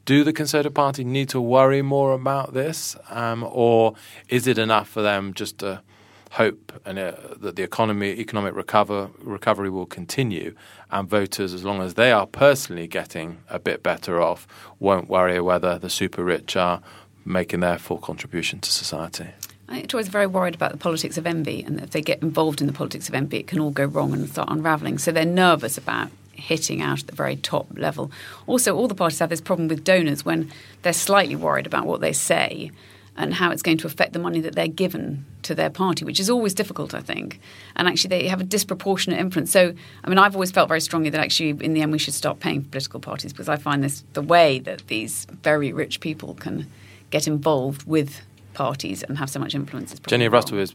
Do 0.06 0.24
the 0.24 0.32
Conservative 0.32 0.72
Party 0.72 1.04
need 1.04 1.28
to 1.28 1.42
worry 1.42 1.82
more 1.82 2.14
about 2.14 2.54
this, 2.54 2.96
um, 3.10 3.46
or 3.46 3.92
is 4.30 4.46
it 4.46 4.56
enough 4.56 4.88
for 4.88 5.02
them 5.02 5.34
just 5.34 5.58
to 5.58 5.82
hope 6.32 6.80
and, 6.84 6.98
uh, 6.98 7.12
that 7.40 7.56
the 7.56 7.62
economy, 7.62 8.08
economic 8.10 8.54
recover, 8.54 9.10
recovery 9.20 9.70
will 9.70 9.86
continue, 9.86 10.54
and 10.90 11.08
voters, 11.08 11.52
as 11.52 11.64
long 11.64 11.80
as 11.80 11.94
they 11.94 12.12
are 12.12 12.26
personally 12.26 12.86
getting 12.86 13.38
a 13.48 13.58
bit 13.58 13.82
better 13.82 14.20
off, 14.20 14.46
won't 14.78 15.08
worry 15.08 15.40
whether 15.40 15.78
the 15.78 15.90
super 15.90 16.24
rich 16.24 16.56
are 16.56 16.80
making 17.24 17.60
their 17.60 17.78
full 17.78 17.98
contribution 17.98 18.60
to 18.60 18.70
society. 18.70 19.28
I 19.68 19.74
think 19.74 19.88
Tories 19.88 20.08
are 20.08 20.12
very 20.12 20.26
worried 20.26 20.54
about 20.54 20.72
the 20.72 20.78
politics 20.78 21.18
of 21.18 21.26
envy, 21.26 21.62
and 21.62 21.80
if 21.80 21.90
they 21.90 22.00
get 22.00 22.22
involved 22.22 22.60
in 22.60 22.66
the 22.66 22.72
politics 22.72 23.08
of 23.08 23.14
envy, 23.14 23.38
it 23.38 23.46
can 23.46 23.60
all 23.60 23.70
go 23.70 23.84
wrong 23.84 24.14
and 24.14 24.28
start 24.28 24.48
unravelling. 24.50 24.98
So 24.98 25.12
they're 25.12 25.26
nervous 25.26 25.76
about 25.76 26.10
hitting 26.32 26.80
out 26.80 27.00
at 27.00 27.06
the 27.08 27.14
very 27.14 27.36
top 27.36 27.66
level. 27.76 28.10
Also, 28.46 28.74
all 28.74 28.88
the 28.88 28.94
parties 28.94 29.18
have 29.18 29.28
this 29.28 29.40
problem 29.40 29.68
with 29.68 29.84
donors 29.84 30.24
when 30.24 30.50
they're 30.82 30.92
slightly 30.92 31.36
worried 31.36 31.66
about 31.66 31.84
what 31.84 32.00
they 32.00 32.12
say 32.12 32.70
and 33.18 33.34
how 33.34 33.50
it's 33.50 33.62
going 33.62 33.76
to 33.76 33.86
affect 33.86 34.12
the 34.12 34.18
money 34.18 34.40
that 34.40 34.54
they're 34.54 34.68
given 34.68 35.26
to 35.42 35.54
their 35.54 35.68
party, 35.68 36.04
which 36.04 36.20
is 36.20 36.30
always 36.30 36.54
difficult, 36.54 36.94
I 36.94 37.00
think. 37.00 37.40
And 37.74 37.88
actually, 37.88 38.08
they 38.08 38.28
have 38.28 38.40
a 38.40 38.44
disproportionate 38.44 39.18
influence. 39.18 39.50
So, 39.50 39.74
I 40.04 40.08
mean, 40.08 40.18
I've 40.18 40.36
always 40.36 40.52
felt 40.52 40.68
very 40.68 40.80
strongly 40.80 41.10
that 41.10 41.20
actually, 41.20 41.50
in 41.50 41.74
the 41.74 41.82
end, 41.82 41.90
we 41.90 41.98
should 41.98 42.14
stop 42.14 42.38
paying 42.38 42.62
for 42.62 42.68
political 42.68 43.00
parties 43.00 43.32
because 43.32 43.48
I 43.48 43.56
find 43.56 43.82
this 43.82 44.04
the 44.12 44.22
way 44.22 44.60
that 44.60 44.86
these 44.86 45.26
very 45.42 45.72
rich 45.72 46.00
people 46.00 46.34
can 46.34 46.70
get 47.10 47.26
involved 47.26 47.82
with 47.84 48.22
parties 48.54 49.02
and 49.02 49.18
have 49.18 49.28
so 49.28 49.40
much 49.40 49.54
influence. 49.54 49.92
Is 49.92 50.00
Jenny. 50.00 50.28
Russell 50.28 50.58
is 50.58 50.74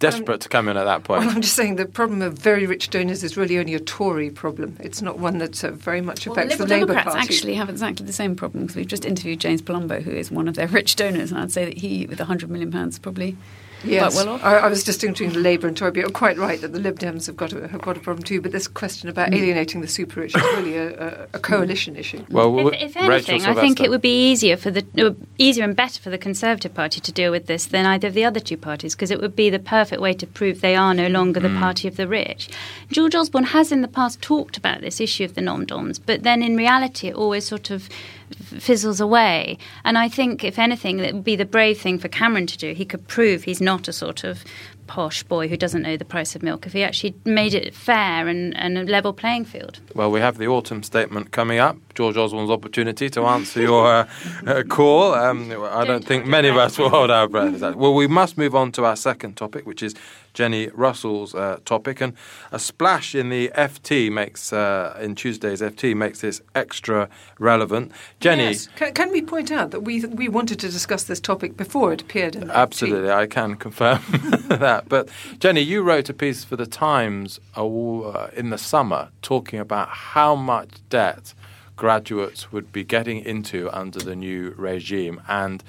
desperate 0.00 0.40
to 0.40 0.48
come 0.48 0.68
in 0.68 0.76
at 0.76 0.84
that 0.84 1.04
point. 1.04 1.20
Well, 1.24 1.34
I'm 1.34 1.42
just 1.42 1.54
saying 1.54 1.76
the 1.76 1.86
problem 1.86 2.22
of 2.22 2.34
very 2.34 2.66
rich 2.66 2.90
donors 2.90 3.22
is 3.22 3.36
really 3.36 3.58
only 3.58 3.74
a 3.74 3.80
Tory 3.80 4.30
problem. 4.30 4.76
It's 4.80 5.00
not 5.00 5.18
one 5.18 5.38
that 5.38 5.62
uh, 5.62 5.70
very 5.70 6.00
much 6.00 6.26
Well, 6.26 6.34
the 6.34 6.40
affects 6.42 6.58
Liberal 6.58 6.68
the 6.68 6.74
Labour 6.74 6.86
Democrats 6.94 7.16
Party. 7.16 7.34
actually 7.34 7.54
have 7.54 7.68
exactly 7.70 8.04
the 8.04 8.12
same 8.12 8.34
problem 8.34 8.64
because 8.64 8.76
we've 8.76 8.86
just 8.88 9.04
interviewed 9.04 9.40
James 9.40 9.62
Palumbo, 9.62 10.02
who 10.02 10.10
is 10.10 10.30
one 10.30 10.48
of 10.48 10.54
their 10.56 10.66
rich 10.68 10.96
donors, 10.96 11.30
and 11.30 11.40
I'd 11.40 11.52
say 11.52 11.64
that 11.66 11.78
he, 11.78 12.06
with 12.06 12.18
100 12.18 12.50
million 12.50 12.72
pounds, 12.72 12.98
probably 12.98 13.36
Yes, 13.84 14.14
quite 14.14 14.26
well 14.26 14.34
off. 14.34 14.44
I, 14.44 14.56
I 14.58 14.68
was 14.68 14.84
distinguishing 14.84 15.32
Labour 15.32 15.66
and 15.68 15.76
Tory. 15.76 15.90
but 15.92 16.00
You're 16.00 16.10
quite 16.10 16.36
right 16.38 16.60
that 16.60 16.72
the 16.72 16.78
Lib 16.78 16.98
Dems 16.98 17.26
have 17.26 17.36
got 17.36 17.52
a, 17.52 17.68
have 17.68 17.80
got 17.80 17.96
a 17.96 18.00
problem 18.00 18.22
too. 18.22 18.40
But 18.40 18.52
this 18.52 18.68
question 18.68 19.08
Mm. 19.08 19.12
about 19.12 19.32
alienating 19.34 19.80
the 19.80 19.88
super 19.88 20.20
rich 20.20 20.36
is 20.36 20.42
really 20.42 20.76
a, 20.76 20.88
a, 20.98 21.26
a 21.34 21.38
coalition 21.38 21.96
issue. 21.96 22.24
well, 22.30 22.68
If, 22.68 22.74
if 22.82 22.96
anything, 22.96 23.42
I 23.46 23.54
think 23.54 23.80
it 23.80 23.88
would 23.90 24.02
be 24.02 24.30
easier 24.30 24.56
for 24.56 24.70
the 24.70 24.84
uh, 24.98 25.10
easier 25.38 25.64
and 25.64 25.74
better 25.74 26.00
for 26.00 26.10
the 26.10 26.18
Conservative 26.18 26.74
Party 26.74 27.00
to 27.00 27.12
deal 27.12 27.30
with 27.30 27.46
this 27.46 27.66
than 27.66 27.86
either 27.86 28.08
of 28.08 28.14
the 28.14 28.24
other 28.24 28.40
two 28.40 28.56
parties 28.56 28.94
because 28.94 29.10
it 29.10 29.20
would 29.20 29.34
be 29.36 29.50
the 29.50 29.58
perfect 29.58 30.00
way 30.00 30.12
to 30.14 30.26
prove 30.26 30.60
they 30.60 30.76
are 30.76 30.94
no 30.94 31.08
longer 31.08 31.40
the 31.40 31.48
Mm. 31.48 31.58
party 31.58 31.88
of 31.88 31.96
the 31.96 32.06
rich. 32.06 32.48
George 32.90 33.14
Osborne 33.14 33.44
has 33.44 33.72
in 33.72 33.80
the 33.82 33.88
past 33.88 34.20
talked 34.20 34.56
about 34.56 34.80
this 34.82 35.00
issue 35.00 35.24
of 35.24 35.34
the 35.34 35.40
nom-doms, 35.40 35.98
but 35.98 36.22
then 36.22 36.42
in 36.42 36.56
reality 36.56 37.08
it 37.08 37.14
always 37.14 37.46
sort 37.46 37.70
of 37.70 37.88
f- 37.90 37.96
fizzles 38.34 39.00
away. 39.00 39.58
And 39.84 39.98
I 39.98 40.08
think, 40.08 40.44
if 40.44 40.58
anything, 40.58 40.98
it 40.98 41.14
would 41.14 41.24
be 41.24 41.36
the 41.36 41.44
brave 41.44 41.80
thing 41.80 41.98
for 41.98 42.08
Cameron 42.08 42.46
to 42.46 42.58
do. 42.58 42.72
He 42.72 42.84
could 42.84 43.06
prove 43.08 43.44
he's 43.44 43.60
not 43.60 43.88
a 43.88 43.92
sort 43.92 44.24
of 44.24 44.44
posh 44.86 45.22
boy 45.22 45.46
who 45.46 45.56
doesn't 45.56 45.82
know 45.82 45.96
the 45.96 46.04
price 46.04 46.34
of 46.34 46.42
milk 46.42 46.66
if 46.66 46.72
he 46.72 46.82
actually 46.82 47.14
made 47.24 47.54
it 47.54 47.74
fair 47.74 48.26
and, 48.26 48.56
and 48.56 48.76
a 48.76 48.82
level 48.82 49.12
playing 49.12 49.44
field. 49.44 49.78
Well, 49.94 50.10
we 50.10 50.20
have 50.20 50.38
the 50.38 50.48
autumn 50.48 50.82
statement 50.82 51.30
coming 51.30 51.60
up. 51.60 51.76
George 52.00 52.16
Osborne's 52.16 52.50
opportunity 52.50 53.10
to 53.10 53.26
answer 53.26 53.60
your 53.60 53.86
uh, 53.86 54.08
uh, 54.46 54.62
call. 54.62 55.12
Um, 55.12 55.52
I 55.70 55.84
don't 55.84 56.02
think 56.02 56.24
many 56.24 56.48
of 56.48 56.56
us 56.56 56.78
will 56.78 56.88
hold 56.88 57.10
our 57.10 57.28
breath. 57.28 57.60
Well, 57.76 57.92
we 57.92 58.06
must 58.06 58.38
move 58.38 58.54
on 58.54 58.72
to 58.72 58.84
our 58.86 58.96
second 58.96 59.36
topic, 59.36 59.66
which 59.66 59.82
is 59.82 59.94
Jenny 60.32 60.68
Russell's 60.68 61.34
uh, 61.34 61.58
topic, 61.64 62.00
and 62.00 62.14
a 62.52 62.58
splash 62.58 63.14
in 63.14 63.28
the 63.28 63.50
FT 63.54 64.10
makes 64.10 64.52
uh, 64.52 64.98
in 65.00 65.14
Tuesday's 65.14 65.60
FT 65.60 65.94
makes 65.94 66.20
this 66.20 66.40
extra 66.54 67.08
relevant. 67.38 67.92
Jenny, 68.20 68.44
Yes. 68.44 68.68
Can, 68.76 68.94
can 68.94 69.10
we 69.10 69.20
point 69.20 69.50
out 69.50 69.70
that 69.72 69.80
we 69.80 70.04
we 70.06 70.28
wanted 70.28 70.58
to 70.60 70.68
discuss 70.70 71.04
this 71.04 71.20
topic 71.20 71.56
before 71.56 71.92
it 71.92 72.00
appeared 72.00 72.34
in 72.36 72.46
the 72.46 72.56
Absolutely, 72.56 73.10
I 73.10 73.26
can 73.26 73.56
confirm 73.56 74.00
that. 74.48 74.88
But 74.88 75.08
Jenny, 75.38 75.60
you 75.60 75.82
wrote 75.82 76.08
a 76.08 76.14
piece 76.14 76.44
for 76.44 76.56
the 76.56 76.66
Times 76.66 77.40
uh, 77.56 78.28
in 78.36 78.50
the 78.50 78.58
summer 78.58 79.10
talking 79.20 79.60
about 79.60 79.88
how 79.88 80.34
much 80.34 80.70
debt 80.88 81.34
graduates 81.80 82.52
would 82.52 82.70
be 82.70 82.84
getting 82.84 83.24
into 83.24 83.70
under 83.72 83.98
the 83.98 84.14
new 84.14 84.54
regime 84.58 85.18
and 85.26 85.64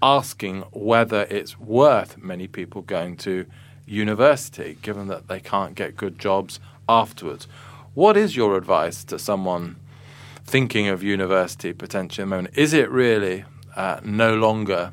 asking 0.00 0.60
whether 0.70 1.26
it's 1.28 1.58
worth 1.58 2.16
many 2.18 2.46
people 2.46 2.82
going 2.82 3.16
to 3.16 3.44
university 3.84 4.78
given 4.80 5.08
that 5.08 5.26
they 5.26 5.40
can't 5.40 5.74
get 5.74 5.96
good 5.96 6.20
jobs 6.20 6.60
afterwards. 6.88 7.48
What 7.94 8.16
is 8.16 8.36
your 8.36 8.56
advice 8.56 9.02
to 9.06 9.18
someone 9.18 9.74
thinking 10.44 10.86
of 10.86 11.02
university 11.02 11.72
potentially 11.72 12.22
at 12.22 12.26
the 12.26 12.36
moment? 12.36 12.56
Is 12.56 12.72
it 12.72 12.88
really 12.88 13.44
uh, 13.74 13.98
no 14.04 14.36
longer 14.36 14.92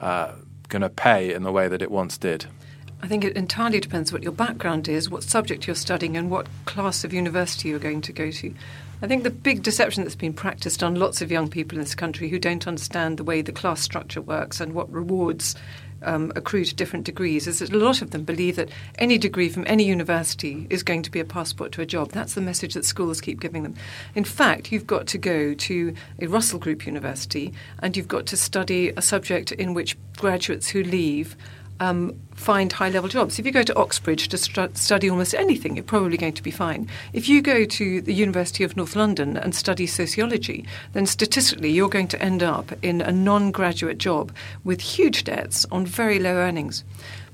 uh, 0.00 0.32
going 0.70 0.80
to 0.80 0.88
pay 0.88 1.34
in 1.34 1.42
the 1.42 1.52
way 1.52 1.68
that 1.68 1.82
it 1.82 1.90
once 1.90 2.16
did? 2.16 2.46
I 3.04 3.06
think 3.06 3.22
it 3.22 3.36
entirely 3.36 3.80
depends 3.80 4.14
what 4.14 4.22
your 4.22 4.32
background 4.32 4.88
is, 4.88 5.10
what 5.10 5.22
subject 5.22 5.66
you're 5.66 5.76
studying, 5.76 6.16
and 6.16 6.30
what 6.30 6.46
class 6.64 7.04
of 7.04 7.12
university 7.12 7.68
you're 7.68 7.78
going 7.78 8.00
to 8.00 8.14
go 8.14 8.30
to. 8.30 8.54
I 9.02 9.06
think 9.06 9.24
the 9.24 9.30
big 9.30 9.62
deception 9.62 10.04
that's 10.04 10.16
been 10.16 10.32
practiced 10.32 10.82
on 10.82 10.94
lots 10.94 11.20
of 11.20 11.30
young 11.30 11.50
people 11.50 11.76
in 11.76 11.84
this 11.84 11.94
country 11.94 12.30
who 12.30 12.38
don't 12.38 12.66
understand 12.66 13.18
the 13.18 13.22
way 13.22 13.42
the 13.42 13.52
class 13.52 13.82
structure 13.82 14.22
works 14.22 14.58
and 14.58 14.72
what 14.72 14.90
rewards 14.90 15.54
um, 16.00 16.32
accrue 16.34 16.64
to 16.64 16.74
different 16.74 17.04
degrees 17.04 17.46
is 17.46 17.58
that 17.58 17.74
a 17.74 17.76
lot 17.76 18.00
of 18.00 18.10
them 18.10 18.24
believe 18.24 18.56
that 18.56 18.70
any 18.98 19.18
degree 19.18 19.50
from 19.50 19.64
any 19.66 19.84
university 19.84 20.66
is 20.70 20.82
going 20.82 21.02
to 21.02 21.10
be 21.10 21.20
a 21.20 21.26
passport 21.26 21.72
to 21.72 21.82
a 21.82 21.86
job. 21.86 22.10
That's 22.12 22.32
the 22.32 22.40
message 22.40 22.72
that 22.72 22.86
schools 22.86 23.20
keep 23.20 23.38
giving 23.38 23.64
them. 23.64 23.74
In 24.14 24.24
fact, 24.24 24.72
you've 24.72 24.86
got 24.86 25.06
to 25.08 25.18
go 25.18 25.52
to 25.52 25.94
a 26.20 26.26
Russell 26.26 26.58
Group 26.58 26.86
university 26.86 27.52
and 27.80 27.98
you've 27.98 28.08
got 28.08 28.24
to 28.26 28.36
study 28.38 28.94
a 28.96 29.02
subject 29.02 29.52
in 29.52 29.74
which 29.74 29.94
graduates 30.16 30.68
who 30.68 30.82
leave 30.82 31.36
um, 31.80 32.18
find 32.34 32.72
high 32.72 32.88
level 32.88 33.08
jobs. 33.08 33.38
If 33.38 33.46
you 33.46 33.52
go 33.52 33.62
to 33.62 33.76
Oxbridge 33.76 34.28
to 34.28 34.38
stu- 34.38 34.70
study 34.74 35.10
almost 35.10 35.34
anything, 35.34 35.76
you're 35.76 35.84
probably 35.84 36.16
going 36.16 36.32
to 36.34 36.42
be 36.42 36.50
fine. 36.50 36.88
If 37.12 37.28
you 37.28 37.42
go 37.42 37.64
to 37.64 38.00
the 38.00 38.14
University 38.14 38.64
of 38.64 38.76
North 38.76 38.96
London 38.96 39.36
and 39.36 39.54
study 39.54 39.86
sociology, 39.86 40.66
then 40.92 41.06
statistically 41.06 41.70
you're 41.70 41.88
going 41.88 42.08
to 42.08 42.22
end 42.22 42.42
up 42.42 42.72
in 42.82 43.00
a 43.00 43.12
non 43.12 43.50
graduate 43.50 43.98
job 43.98 44.32
with 44.62 44.80
huge 44.80 45.24
debts 45.24 45.66
on 45.70 45.86
very 45.86 46.18
low 46.18 46.34
earnings. 46.34 46.84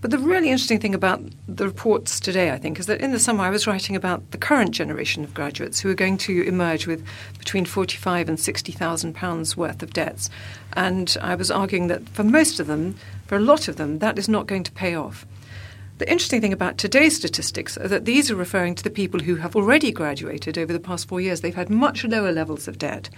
But 0.00 0.10
the 0.10 0.18
really 0.18 0.48
interesting 0.48 0.80
thing 0.80 0.94
about 0.94 1.22
the 1.46 1.66
reports 1.66 2.20
today, 2.20 2.52
I 2.52 2.58
think, 2.58 2.78
is 2.78 2.86
that 2.86 3.02
in 3.02 3.12
the 3.12 3.18
summer 3.18 3.44
I 3.44 3.50
was 3.50 3.66
writing 3.66 3.94
about 3.94 4.30
the 4.30 4.38
current 4.38 4.70
generation 4.70 5.24
of 5.24 5.34
graduates 5.34 5.80
who 5.80 5.90
are 5.90 5.94
going 5.94 6.16
to 6.18 6.42
emerge 6.42 6.86
with 6.86 7.04
between 7.38 7.66
forty-five 7.66 8.26
and 8.28 8.40
sixty 8.40 8.72
thousand 8.72 9.14
pounds 9.14 9.58
worth 9.58 9.82
of 9.82 9.92
debts, 9.92 10.30
and 10.72 11.16
I 11.20 11.34
was 11.34 11.50
arguing 11.50 11.88
that 11.88 12.08
for 12.08 12.24
most 12.24 12.60
of 12.60 12.66
them, 12.66 12.94
for 13.26 13.36
a 13.36 13.40
lot 13.40 13.68
of 13.68 13.76
them, 13.76 13.98
that 13.98 14.18
is 14.18 14.28
not 14.28 14.46
going 14.46 14.62
to 14.62 14.72
pay 14.72 14.94
off. 14.94 15.26
The 15.98 16.10
interesting 16.10 16.40
thing 16.40 16.54
about 16.54 16.78
today's 16.78 17.14
statistics 17.14 17.76
are 17.76 17.88
that 17.88 18.06
these 18.06 18.30
are 18.30 18.34
referring 18.34 18.74
to 18.76 18.82
the 18.82 18.88
people 18.88 19.20
who 19.20 19.36
have 19.36 19.54
already 19.54 19.92
graduated 19.92 20.56
over 20.56 20.72
the 20.72 20.80
past 20.80 21.06
four 21.06 21.20
years. 21.20 21.42
They've 21.42 21.54
had 21.54 21.68
much 21.68 22.04
lower 22.04 22.32
levels 22.32 22.66
of 22.66 22.78
debt. 22.78 23.10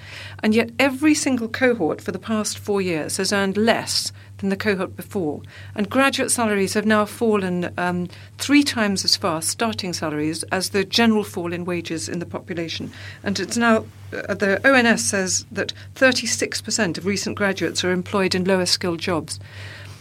And 0.42 0.52
yet, 0.52 0.70
every 0.80 1.14
single 1.14 1.46
cohort 1.46 2.00
for 2.00 2.10
the 2.10 2.18
past 2.18 2.58
four 2.58 2.82
years 2.82 3.18
has 3.18 3.32
earned 3.32 3.56
less 3.56 4.10
than 4.42 4.50
the 4.50 4.56
cohort 4.56 4.94
before. 4.94 5.40
And 5.74 5.88
graduate 5.88 6.30
salaries 6.30 6.74
have 6.74 6.84
now 6.84 7.06
fallen 7.06 7.72
um, 7.78 8.08
three 8.36 8.62
times 8.62 9.04
as 9.04 9.16
fast, 9.16 9.48
starting 9.48 9.94
salaries, 9.94 10.42
as 10.52 10.70
the 10.70 10.84
general 10.84 11.24
fall 11.24 11.52
in 11.52 11.64
wages 11.64 12.08
in 12.08 12.18
the 12.18 12.26
population. 12.26 12.92
And 13.22 13.40
it's 13.40 13.56
now, 13.56 13.86
uh, 14.12 14.34
the 14.34 14.60
ONS 14.68 15.02
says 15.02 15.46
that 15.52 15.72
36% 15.94 16.98
of 16.98 17.06
recent 17.06 17.36
graduates 17.36 17.84
are 17.84 17.92
employed 17.92 18.34
in 18.34 18.44
lower 18.44 18.66
skilled 18.66 18.98
jobs. 18.98 19.40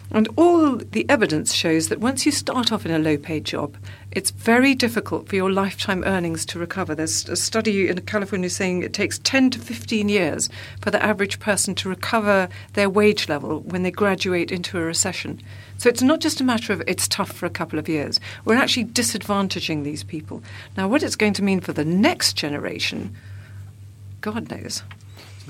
And 0.10 0.28
all 0.36 0.76
the 0.76 1.06
evidence 1.08 1.54
shows 1.54 1.88
that 1.88 2.00
once 2.00 2.26
you 2.26 2.34
start 2.34 2.72
off 2.72 2.86
in 2.86 2.92
a 2.92 3.00
low 3.00 3.18
paid 3.18 3.46
job, 3.46 3.78
it's 4.12 4.32
very 4.32 4.76
difficult 4.76 5.30
for 5.30 5.38
your 5.38 5.50
lifetime 5.50 6.04
earnings 6.04 6.46
to 6.48 6.60
recover. 6.60 6.94
There's 6.94 7.30
a 7.30 7.38
study 7.38 7.88
in 7.88 8.02
California 8.02 8.50
saying 8.50 8.84
it 8.84 8.94
takes 8.94 9.20
10 9.20 9.52
to 9.52 9.60
15 9.60 10.10
years 10.10 10.50
for 10.82 10.92
the 10.92 11.02
average 11.02 11.40
person 11.40 11.76
to 11.76 11.90
recover 11.90 12.50
their 12.74 12.90
wage 12.90 13.30
level 13.30 13.62
when 13.62 13.84
they 13.84 13.92
graduate 13.92 14.52
into 14.52 14.78
a 14.78 14.82
recession. 14.82 15.42
So 15.78 15.88
it's 15.88 16.02
not 16.02 16.20
just 16.20 16.42
a 16.42 16.44
matter 16.44 16.74
of 16.74 16.84
it's 16.88 17.08
tough 17.08 17.32
for 17.32 17.46
a 17.46 17.50
couple 17.50 17.80
of 17.80 17.88
years. 17.88 18.20
We're 18.44 18.56
actually 18.56 18.86
disadvantaging 18.86 19.84
these 19.84 20.04
people. 20.04 20.44
Now, 20.76 20.90
what 20.90 21.04
it's 21.04 21.16
going 21.16 21.34
to 21.34 21.44
mean 21.44 21.62
for 21.62 21.72
the 21.72 21.86
next 21.86 22.34
generation, 22.34 23.16
God 24.20 24.52
knows. 24.52 24.84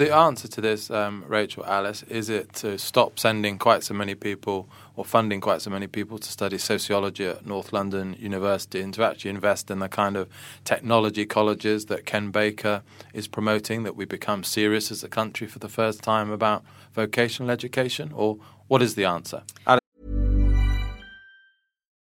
The 0.01 0.15
answer 0.15 0.47
to 0.47 0.61
this, 0.61 0.89
um, 0.89 1.23
Rachel 1.27 1.63
Alice, 1.63 2.01
is 2.01 2.27
it 2.27 2.53
to 2.53 2.79
stop 2.79 3.19
sending 3.19 3.59
quite 3.59 3.83
so 3.83 3.93
many 3.93 4.15
people 4.15 4.67
or 4.95 5.05
funding 5.05 5.39
quite 5.39 5.61
so 5.61 5.69
many 5.69 5.85
people 5.85 6.17
to 6.17 6.27
study 6.27 6.57
sociology 6.57 7.27
at 7.27 7.45
North 7.45 7.71
London 7.71 8.15
University 8.17 8.81
and 8.81 8.91
to 8.95 9.03
actually 9.03 9.29
invest 9.29 9.69
in 9.69 9.77
the 9.77 9.87
kind 9.87 10.17
of 10.17 10.27
technology 10.65 11.27
colleges 11.27 11.85
that 11.85 12.07
Ken 12.07 12.31
Baker 12.31 12.81
is 13.13 13.27
promoting, 13.27 13.83
that 13.83 13.95
we 13.95 14.05
become 14.05 14.43
serious 14.43 14.89
as 14.89 15.03
a 15.03 15.07
country 15.07 15.45
for 15.45 15.59
the 15.59 15.69
first 15.69 16.01
time 16.01 16.31
about 16.31 16.63
vocational 16.93 17.51
education? 17.51 18.11
Or 18.11 18.39
what 18.69 18.81
is 18.81 18.95
the 18.95 19.05
answer? 19.05 19.43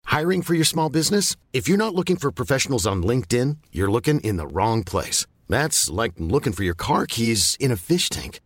Hiring 0.05 0.43
for 0.43 0.53
your 0.53 0.67
small 0.67 0.91
business? 0.91 1.37
If 1.55 1.71
you're 1.71 1.79
not 1.79 1.95
looking 1.95 2.17
for 2.17 2.31
professionals 2.31 2.87
on 2.87 3.03
LinkedIn, 3.03 3.57
you're 3.73 3.91
looking 3.91 4.21
in 4.21 4.37
the 4.37 4.47
wrong 4.47 4.85
place. 4.85 5.27
That's 5.49 5.91
like 5.91 6.15
looking 6.19 6.53
for 6.53 6.65
your 6.65 6.75
car 6.75 7.07
keys 7.07 7.57
in 7.61 7.71
a 7.71 7.77
fish 7.77 8.09
tank. 8.09 8.41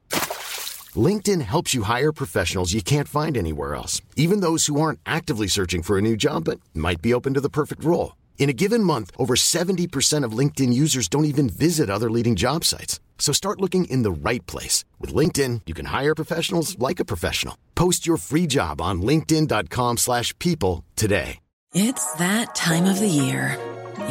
LinkedIn 0.95 1.41
helps 1.41 1.73
you 1.75 1.85
hire 1.85 2.13
professionals 2.13 2.73
you 2.73 2.83
can't 2.83 3.09
find 3.09 3.37
anywhere 3.37 3.75
else, 3.75 4.03
even 4.17 4.41
those 4.41 4.67
who 4.67 4.81
aren't 4.81 5.01
actively 5.07 5.47
searching 5.47 5.83
for 5.83 5.97
a 5.97 6.03
new 6.03 6.17
job 6.17 6.45
but 6.45 6.61
might 6.75 7.01
be 7.01 7.15
open 7.15 7.35
to 7.35 7.41
the 7.41 7.49
perfect 7.49 7.83
role. 7.85 8.17
In 8.39 8.51
a 8.51 8.53
given 8.53 8.83
month, 8.83 9.11
over 9.17 9.35
70% 9.35 10.25
of 10.25 10.37
LinkedIn 10.37 10.73
users 10.73 11.09
don't 11.09 11.25
even 11.25 11.49
visit 11.49 11.89
other 11.89 12.11
leading 12.11 12.35
job 12.35 12.65
sites. 12.65 13.01
So 13.19 13.33
start 13.33 13.61
looking 13.61 13.85
in 13.85 14.03
the 14.03 14.11
right 14.11 14.45
place. 14.47 14.85
With 14.99 15.15
LinkedIn, 15.15 15.63
you 15.67 15.75
can 15.75 15.87
hire 15.87 16.15
professionals 16.15 16.77
like 16.79 16.99
a 16.99 17.05
professional. 17.05 17.57
Post 17.77 18.05
your 18.05 18.17
free 18.17 18.49
job 18.49 18.81
on 18.81 19.01
linkedin.com/people 19.01 19.97
slash 19.97 20.37
people 20.39 20.85
today. 20.97 21.39
It's 21.75 22.13
that 22.15 22.55
time 22.55 22.85
of 22.85 22.99
the 22.99 23.09
year. 23.09 23.57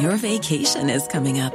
Your 0.00 0.16
vacation 0.16 0.90
is 0.90 1.06
coming 1.06 1.38
up. 1.38 1.54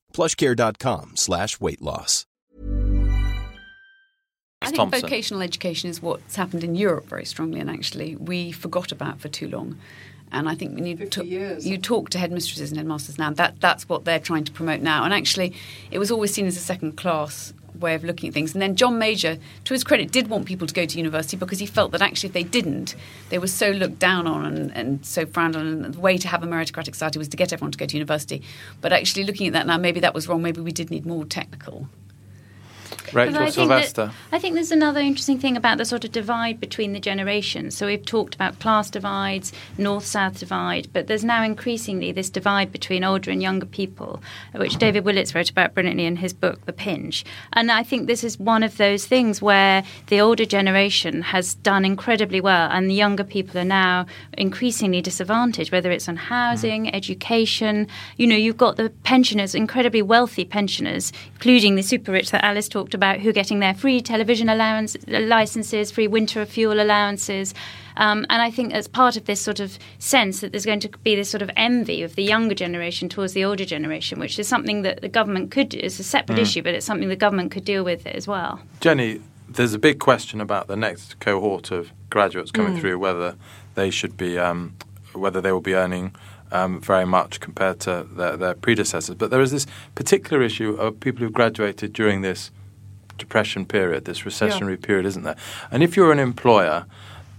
plushcare.com 0.11 1.13
slash 1.15 1.59
weight 1.59 1.81
loss. 1.81 2.25
I 4.61 4.67
think 4.67 4.77
Thompson. 4.77 5.01
vocational 5.01 5.41
education 5.41 5.89
is 5.89 6.01
what's 6.01 6.35
happened 6.35 6.63
in 6.63 6.75
Europe 6.75 7.07
very 7.07 7.25
strongly, 7.25 7.59
and 7.59 7.69
actually 7.69 8.15
we 8.15 8.51
forgot 8.51 8.91
about 8.91 9.19
for 9.19 9.27
too 9.27 9.47
long. 9.47 9.77
And 10.31 10.47
I 10.47 10.55
think 10.55 10.75
when 10.75 10.85
you 10.85 10.95
50 10.95 11.09
talk, 11.09 11.25
you 11.65 11.77
talk 11.77 12.09
to 12.11 12.17
headmistresses 12.17 12.69
and 12.69 12.77
headmasters 12.77 13.17
now, 13.17 13.31
that 13.31 13.59
that's 13.59 13.89
what 13.89 14.05
they're 14.05 14.19
trying 14.19 14.45
to 14.45 14.51
promote 14.51 14.81
now. 14.81 15.03
And 15.03 15.13
actually, 15.13 15.53
it 15.89 15.99
was 15.99 16.11
always 16.11 16.33
seen 16.33 16.45
as 16.45 16.55
a 16.55 16.61
second 16.61 16.95
class 16.95 17.53
way 17.79 17.95
of 17.95 18.03
looking 18.03 18.27
at 18.29 18.33
things. 18.33 18.53
And 18.53 18.61
then 18.61 18.75
John 18.75 18.97
Major, 18.97 19.37
to 19.65 19.73
his 19.73 19.83
credit, 19.83 20.11
did 20.11 20.29
want 20.29 20.45
people 20.45 20.67
to 20.67 20.73
go 20.73 20.85
to 20.85 20.97
university 20.97 21.37
because 21.37 21.59
he 21.59 21.65
felt 21.65 21.91
that 21.91 22.01
actually 22.01 22.27
if 22.27 22.33
they 22.33 22.43
didn't, 22.43 22.95
they 23.29 23.37
were 23.37 23.47
so 23.47 23.71
looked 23.71 23.99
down 23.99 24.27
on 24.27 24.45
and, 24.45 24.75
and 24.75 25.05
so 25.05 25.25
frowned 25.25 25.55
on. 25.55 25.65
And 25.65 25.93
the 25.93 25.99
way 25.99 26.17
to 26.17 26.27
have 26.27 26.43
a 26.43 26.47
meritocratic 26.47 26.93
society 26.93 27.19
was 27.19 27.27
to 27.29 27.37
get 27.37 27.53
everyone 27.53 27.71
to 27.71 27.77
go 27.77 27.85
to 27.85 27.95
university. 27.95 28.41
But 28.81 28.93
actually, 28.93 29.23
looking 29.23 29.47
at 29.47 29.53
that 29.53 29.67
now, 29.67 29.77
maybe 29.77 29.99
that 30.01 30.13
was 30.13 30.27
wrong. 30.27 30.41
Maybe 30.41 30.61
we 30.61 30.71
did 30.71 30.91
need 30.91 31.05
more 31.05 31.25
technical. 31.25 31.87
Rachel 33.13 33.37
I 33.37 33.39
think, 33.39 33.53
Sylvester. 33.53 34.05
that, 34.05 34.13
I 34.31 34.39
think 34.39 34.55
there's 34.55 34.71
another 34.71 34.99
interesting 34.99 35.39
thing 35.39 35.57
about 35.57 35.77
the 35.77 35.85
sort 35.85 36.05
of 36.05 36.11
divide 36.11 36.59
between 36.59 36.93
the 36.93 36.99
generations. 36.99 37.75
So 37.75 37.87
we've 37.87 38.05
talked 38.05 38.35
about 38.35 38.59
class 38.59 38.89
divides, 38.89 39.51
north-south 39.77 40.39
divide, 40.39 40.87
but 40.93 41.07
there's 41.07 41.23
now 41.23 41.43
increasingly 41.43 42.11
this 42.11 42.29
divide 42.29 42.71
between 42.71 43.03
older 43.03 43.31
and 43.31 43.41
younger 43.41 43.65
people, 43.65 44.21
which 44.55 44.77
David 44.77 45.03
Willetts 45.03 45.35
wrote 45.35 45.49
about 45.49 45.73
brilliantly 45.73 46.05
in 46.05 46.15
his 46.17 46.33
book 46.33 46.65
The 46.65 46.73
Pinch. 46.73 47.25
And 47.53 47.71
I 47.71 47.83
think 47.83 48.07
this 48.07 48.23
is 48.23 48.39
one 48.39 48.63
of 48.63 48.77
those 48.77 49.05
things 49.05 49.41
where 49.41 49.83
the 50.07 50.21
older 50.21 50.45
generation 50.45 51.21
has 51.21 51.55
done 51.55 51.85
incredibly 51.85 52.41
well, 52.41 52.69
and 52.71 52.89
the 52.89 52.95
younger 52.95 53.23
people 53.23 53.59
are 53.59 53.65
now 53.65 54.05
increasingly 54.37 55.01
disadvantaged, 55.01 55.71
whether 55.71 55.91
it's 55.91 56.07
on 56.07 56.15
housing, 56.15 56.93
education. 56.93 57.87
You 58.17 58.27
know, 58.27 58.35
you've 58.35 58.57
got 58.57 58.77
the 58.77 58.89
pensioners, 59.03 59.53
incredibly 59.53 60.01
wealthy 60.01 60.45
pensioners, 60.45 61.11
including 61.33 61.75
the 61.75 61.83
super 61.83 62.11
rich 62.11 62.31
that 62.31 62.43
Alice 62.43 62.69
talked 62.69 62.80
about, 62.93 63.19
who 63.19 63.29
are 63.29 63.33
getting 63.33 63.59
their 63.59 63.73
free 63.73 64.01
television 64.01 64.49
allowance 64.49 64.97
licenses, 65.07 65.91
free 65.91 66.07
winter 66.07 66.45
fuel 66.45 66.81
allowances. 66.81 67.53
Um, 67.97 68.25
and 68.29 68.41
I 68.41 68.51
think 68.51 68.73
as 68.73 68.87
part 68.87 69.17
of 69.17 69.25
this 69.25 69.41
sort 69.41 69.59
of 69.59 69.77
sense 69.99 70.41
that 70.41 70.51
there's 70.51 70.65
going 70.65 70.79
to 70.81 70.89
be 71.03 71.15
this 71.15 71.29
sort 71.29 71.41
of 71.41 71.51
envy 71.55 72.03
of 72.03 72.15
the 72.15 72.23
younger 72.23 72.55
generation 72.55 73.09
towards 73.09 73.33
the 73.33 73.43
older 73.43 73.65
generation, 73.65 74.19
which 74.19 74.39
is 74.39 74.47
something 74.47 74.81
that 74.83 75.01
the 75.01 75.09
government 75.09 75.51
could, 75.51 75.73
it's 75.73 75.99
a 75.99 76.03
separate 76.03 76.39
issue, 76.39 76.61
but 76.61 76.73
it's 76.73 76.85
something 76.85 77.09
the 77.09 77.15
government 77.15 77.51
could 77.51 77.65
deal 77.65 77.83
with 77.83 78.07
as 78.07 78.27
well. 78.27 78.61
Jenny, 78.79 79.21
there's 79.49 79.73
a 79.73 79.79
big 79.79 79.99
question 79.99 80.39
about 80.39 80.67
the 80.67 80.77
next 80.77 81.19
cohort 81.19 81.71
of 81.71 81.91
graduates 82.09 82.51
coming 82.51 82.79
through, 82.79 82.97
whether 82.99 83.35
they 83.75 83.89
should 83.89 84.15
be, 84.17 84.39
um, 84.39 84.75
whether 85.13 85.41
they 85.41 85.51
will 85.51 85.61
be 85.61 85.75
earning 85.75 86.15
um, 86.51 86.81
very 86.81 87.05
much 87.05 87.39
compared 87.39 87.79
to 87.81 88.05
their, 88.11 88.37
their 88.37 88.53
predecessors. 88.53 89.15
But 89.15 89.31
there 89.31 89.41
is 89.41 89.51
this 89.51 89.65
particular 89.95 90.41
issue 90.43 90.75
of 90.75 90.99
people 90.99 91.21
who've 91.21 91.33
graduated 91.33 91.93
during 91.93 92.21
this 92.21 92.51
depression 93.21 93.65
period, 93.65 94.05
this 94.05 94.21
recessionary 94.21 94.81
period, 94.81 95.05
isn't 95.05 95.23
there? 95.23 95.37
And 95.71 95.81
if 95.83 95.95
you're 95.95 96.11
an 96.11 96.19
employer, 96.19 96.85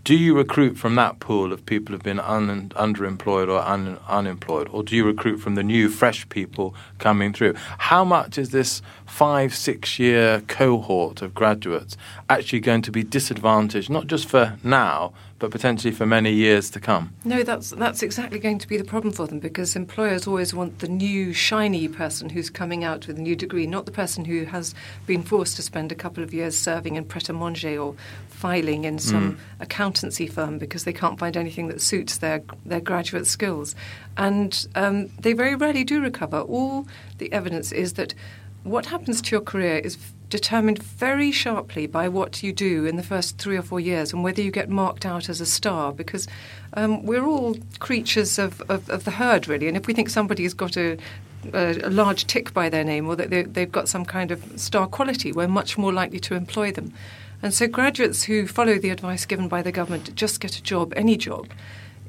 do 0.05 0.17
you 0.17 0.37
recruit 0.37 0.77
from 0.77 0.95
that 0.97 1.21
pool 1.21 1.53
of 1.53 1.65
people 1.65 1.93
who've 1.93 2.03
been 2.03 2.19
un- 2.19 2.71
underemployed 2.71 3.49
or 3.49 3.61
un- 3.61 3.99
unemployed, 4.09 4.69
or 4.73 4.83
do 4.83 4.97
you 4.97 5.05
recruit 5.05 5.39
from 5.39 5.55
the 5.55 5.63
new, 5.63 5.89
fresh 5.89 6.29
people 6.29 6.75
coming 6.99 7.33
through? 7.33 7.55
How 7.79 8.05
much 8.05 8.37
is 8.37 8.51
this 8.51 8.83
five, 9.13 9.55
six 9.55 9.99
year 9.99 10.41
cohort 10.49 11.21
of 11.21 11.35
graduates 11.35 11.99
actually 12.31 12.61
going 12.61 12.81
to 12.81 12.91
be 12.91 13.03
disadvantaged, 13.03 13.91
not 13.91 14.07
just 14.07 14.27
for 14.27 14.57
now, 14.65 15.13
but 15.39 15.51
potentially 15.51 15.93
for 15.93 16.07
many 16.07 16.33
years 16.33 16.71
to 16.71 16.81
come? 16.81 17.13
No, 17.23 17.43
that's 17.43 17.71
that's 17.73 18.03
exactly 18.03 18.39
going 18.39 18.59
to 18.59 18.67
be 18.67 18.79
the 18.79 18.85
problem 18.85 19.13
for 19.13 19.27
them 19.27 19.39
because 19.39 19.77
employers 19.77 20.27
always 20.27 20.55
want 20.55 20.79
the 20.79 20.89
new 20.89 21.35
shiny 21.35 21.89
person 21.89 22.31
who's 22.31 22.49
coming 22.49 22.85
out 22.85 23.07
with 23.07 23.19
a 23.19 23.21
new 23.21 23.37
degree, 23.37 23.67
not 23.67 23.85
the 23.85 23.93
person 23.93 24.25
who 24.25 24.45
has 24.45 24.75
been 25.07 25.23
forced 25.23 25.57
to 25.57 25.63
spend 25.63 25.93
a 25.93 25.95
couple 25.95 26.25
of 26.25 26.33
years 26.33 26.57
serving 26.57 26.97
in 26.97 27.05
pret-a-manger 27.05 27.79
or 27.79 27.95
filing 28.29 28.85
in 28.85 28.99
some 28.99 29.39
accountancy 29.61 30.27
firm 30.27 30.59
because 30.59 30.85
they 30.85 30.93
can't 30.93 31.19
find 31.19 31.37
anything 31.37 31.69
that 31.69 31.83
suits 31.83 32.17
their 32.17 32.43
their 32.65 32.81
graduate 32.81 33.27
skills, 33.27 33.75
and 34.17 34.67
um, 34.75 35.09
they 35.21 35.35
very 35.35 35.55
rarely 35.55 35.85
do 35.85 36.01
recover. 36.01 36.41
All 36.41 36.87
the 37.19 37.31
evidence 37.31 37.73
is 37.73 37.93
that 37.93 38.15
what 38.65 38.87
happens 38.87 39.21
to 39.23 39.31
your 39.33 39.41
career 39.41 39.79
is 39.79 39.97
determined 40.33 40.83
very 40.83 41.31
sharply 41.31 41.87
by 41.87 42.09
what 42.09 42.43
you 42.43 42.53
do 42.55 42.87
in 42.87 42.97
the 42.97 43.03
first 43.03 43.37
three 43.37 43.57
or 43.57 43.63
four 43.63 43.79
years 43.79 44.13
and 44.15 44.25
whether 44.25 44.41
you 44.41 44.51
get 44.51 44.71
marked 44.71 45.05
out 45.05 45.29
as 45.29 45.43
a 45.43 45.47
star 45.47 45.93
because 45.93 46.27
um, 46.73 47.05
we're 47.05 47.27
all 47.27 47.55
creatures 47.81 48.39
of, 48.39 48.63
of, 48.63 48.89
of 48.89 49.05
the 49.05 49.11
herd, 49.11 49.47
really. 49.47 49.69
And 49.69 49.77
if 49.77 49.87
we 49.87 49.93
think 49.93 50.09
somebody 50.09 50.45
has 50.45 50.55
got 50.55 50.77
a, 50.77 50.97
a, 51.53 51.77
a 51.83 51.91
large 51.91 52.27
tick 52.27 52.55
by 52.55 52.71
their 52.71 52.83
name 52.83 53.07
or 53.07 53.15
that 53.17 53.29
they, 53.29 53.43
they've 53.43 53.71
got 53.71 53.91
some 53.91 54.07
kind 54.07 54.31
of 54.31 54.43
star 54.59 54.87
quality, 54.87 55.33
we're 55.33 55.49
much 55.49 55.77
more 55.77 55.93
likely 55.93 56.21
to 56.21 56.35
employ 56.35 56.73
them. 56.73 56.95
And 57.43 57.53
so 57.53 57.67
graduates 57.67 58.23
who 58.23 58.47
follow 58.47 58.79
the 58.79 58.89
advice 58.89 59.27
given 59.27 59.49
by 59.49 59.61
the 59.61 59.73
government 59.73 60.15
just 60.15 60.41
get 60.41 60.57
a 60.57 60.63
job, 60.63 60.95
any 60.97 61.17
job, 61.17 61.49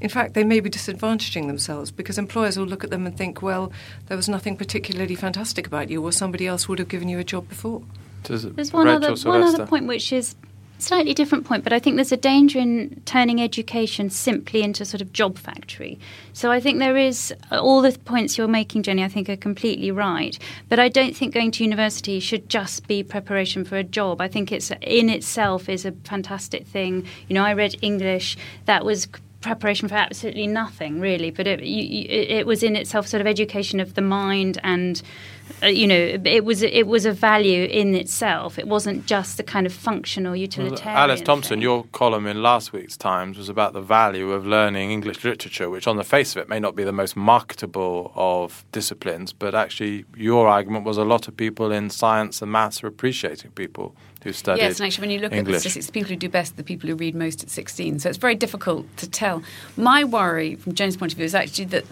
in 0.04 0.10
fact, 0.10 0.34
they 0.34 0.44
may 0.44 0.60
be 0.60 0.70
disadvantaging 0.70 1.48
themselves 1.48 1.90
because 1.90 2.18
employers 2.18 2.58
will 2.60 2.66
look 2.66 2.84
at 2.84 2.90
them 2.90 3.06
and 3.08 3.18
think, 3.18 3.42
well, 3.42 3.72
there 4.08 4.18
was 4.18 4.28
nothing 4.28 4.58
particularly 4.58 5.16
fantastic 5.16 5.66
about 5.66 5.90
you, 5.90 6.04
or 6.04 6.12
somebody 6.12 6.46
else 6.46 6.68
would 6.68 6.78
have 6.78 6.90
given 6.90 7.08
you 7.08 7.20
a 7.20 7.24
job 7.24 7.48
before. 7.48 7.82
Does 8.24 8.44
it- 8.44 8.56
There's 8.56 8.74
one 8.74 8.88
other 8.88 9.16
one 9.30 9.42
other 9.42 9.66
point 9.66 9.88
which 9.88 10.12
is 10.12 10.36
slightly 10.78 11.14
different 11.14 11.46
point, 11.46 11.64
but 11.64 11.72
I 11.72 11.80
think 11.80 11.96
there's 11.96 12.12
a 12.12 12.18
danger 12.18 12.60
in 12.60 13.02
turning 13.06 13.42
education 13.42 14.10
simply 14.10 14.62
into 14.62 14.84
a 14.84 14.86
sort 14.86 15.00
of 15.02 15.14
job 15.14 15.38
factory. 15.38 15.98
So 16.34 16.52
I 16.52 16.60
think 16.60 16.80
there 16.80 16.98
is 16.98 17.34
all 17.52 17.82
the 17.82 17.98
points 18.04 18.38
you're 18.38 18.50
making, 18.50 18.84
Jenny. 18.84 19.06
I 19.06 19.08
think 19.08 19.30
are 19.30 19.38
completely 19.38 19.90
right, 19.92 20.38
but 20.68 20.80
I 20.80 20.90
don't 20.90 21.16
think 21.16 21.34
going 21.34 21.52
to 21.52 21.64
university 21.64 22.20
should 22.20 22.50
just 22.50 22.88
be 22.88 23.04
preparation 23.04 23.64
for 23.64 23.78
a 23.78 23.84
job. 23.86 24.20
I 24.20 24.28
think 24.28 24.52
it's 24.52 24.70
in 24.82 25.10
itself 25.10 25.70
is 25.70 25.86
a 25.86 25.94
fantastic 26.04 26.68
thing. 26.68 27.06
You 27.30 27.36
know, 27.36 27.46
I 27.46 27.54
read 27.54 27.78
English 27.82 28.36
that 28.66 28.84
was 28.84 29.08
preparation 29.44 29.88
for 29.88 29.96
absolutely 29.96 30.48
nothing 30.48 31.00
really 31.00 31.30
but 31.30 31.46
it, 31.46 31.62
you, 31.62 32.06
it 32.10 32.48
was 32.48 32.64
in 32.64 32.76
itself 32.76 33.08
sort 33.08 33.22
of 33.22 33.28
education 33.28 33.80
of 33.80 33.94
the 33.94 34.02
mind 34.02 34.58
and 34.64 35.02
uh, 35.62 35.68
you 35.68 35.86
know 35.86 36.18
it 36.26 36.46
was 36.46 36.64
it 36.64 36.88
was 36.88 37.06
a 37.06 37.12
value 37.12 37.66
in 37.66 37.94
itself 37.94 38.58
it 38.58 38.68
wasn't 38.68 39.06
just 39.06 39.38
the 39.38 39.44
kind 39.44 39.66
of 39.66 39.74
functional 39.74 40.36
utilitarian 40.36 40.98
Alice 40.98 41.22
Thompson, 41.22 41.56
thing. 41.56 41.62
your 41.62 41.84
column 41.92 42.26
in 42.28 42.42
last 42.42 42.72
week's 42.74 42.98
Times 42.98 43.38
was 43.38 43.50
about 43.50 43.74
the 43.74 43.82
value 43.82 44.32
of 44.32 44.46
learning 44.46 44.92
English 44.92 45.24
literature, 45.24 45.70
which 45.70 45.88
on 45.88 45.98
the 45.98 46.04
face 46.04 46.36
of 46.36 46.42
it 46.42 46.48
may 46.48 46.60
not 46.60 46.76
be 46.76 46.84
the 46.84 46.94
most 46.94 47.16
marketable 47.16 48.14
of 48.16 48.64
disciplines, 48.72 49.34
but 49.34 49.54
actually 49.54 50.06
your 50.16 50.48
argument 50.48 50.86
was 50.86 50.98
a 50.98 51.04
lot 51.04 51.28
of 51.28 51.36
people 51.36 51.72
in 51.72 51.90
science 51.90 52.42
and 52.42 52.52
maths 52.52 52.84
are 52.84 52.88
appreciating 52.88 53.52
people 53.52 53.96
who 54.24 54.34
studied 54.34 54.62
Yes, 54.62 54.80
and 54.80 54.88
actually, 54.88 55.02
when 55.02 55.12
you 55.12 55.20
look 55.20 55.32
at 55.32 55.32
the 55.32 55.38
English. 55.38 55.60
statistics, 55.60 55.86
the 55.88 55.92
people 55.92 56.10
who 56.10 56.16
do 56.16 56.30
best 56.30 56.54
are 56.54 56.58
the 56.58 56.64
people 56.64 56.90
who 56.90 56.96
read 56.96 57.16
most 57.16 57.44
at 57.44 57.50
16. 57.50 58.00
So 58.00 58.10
it's 58.10 58.18
very 58.18 58.36
difficult 58.36 58.86
to 58.98 59.10
tell. 59.10 59.44
My 59.78 60.04
worry, 60.04 60.56
from 60.56 60.74
Jen's 60.74 60.98
point 60.98 61.12
of 61.12 61.18
view, 61.18 61.26
is 61.26 61.36
actually 61.36 61.66
that 61.66 61.86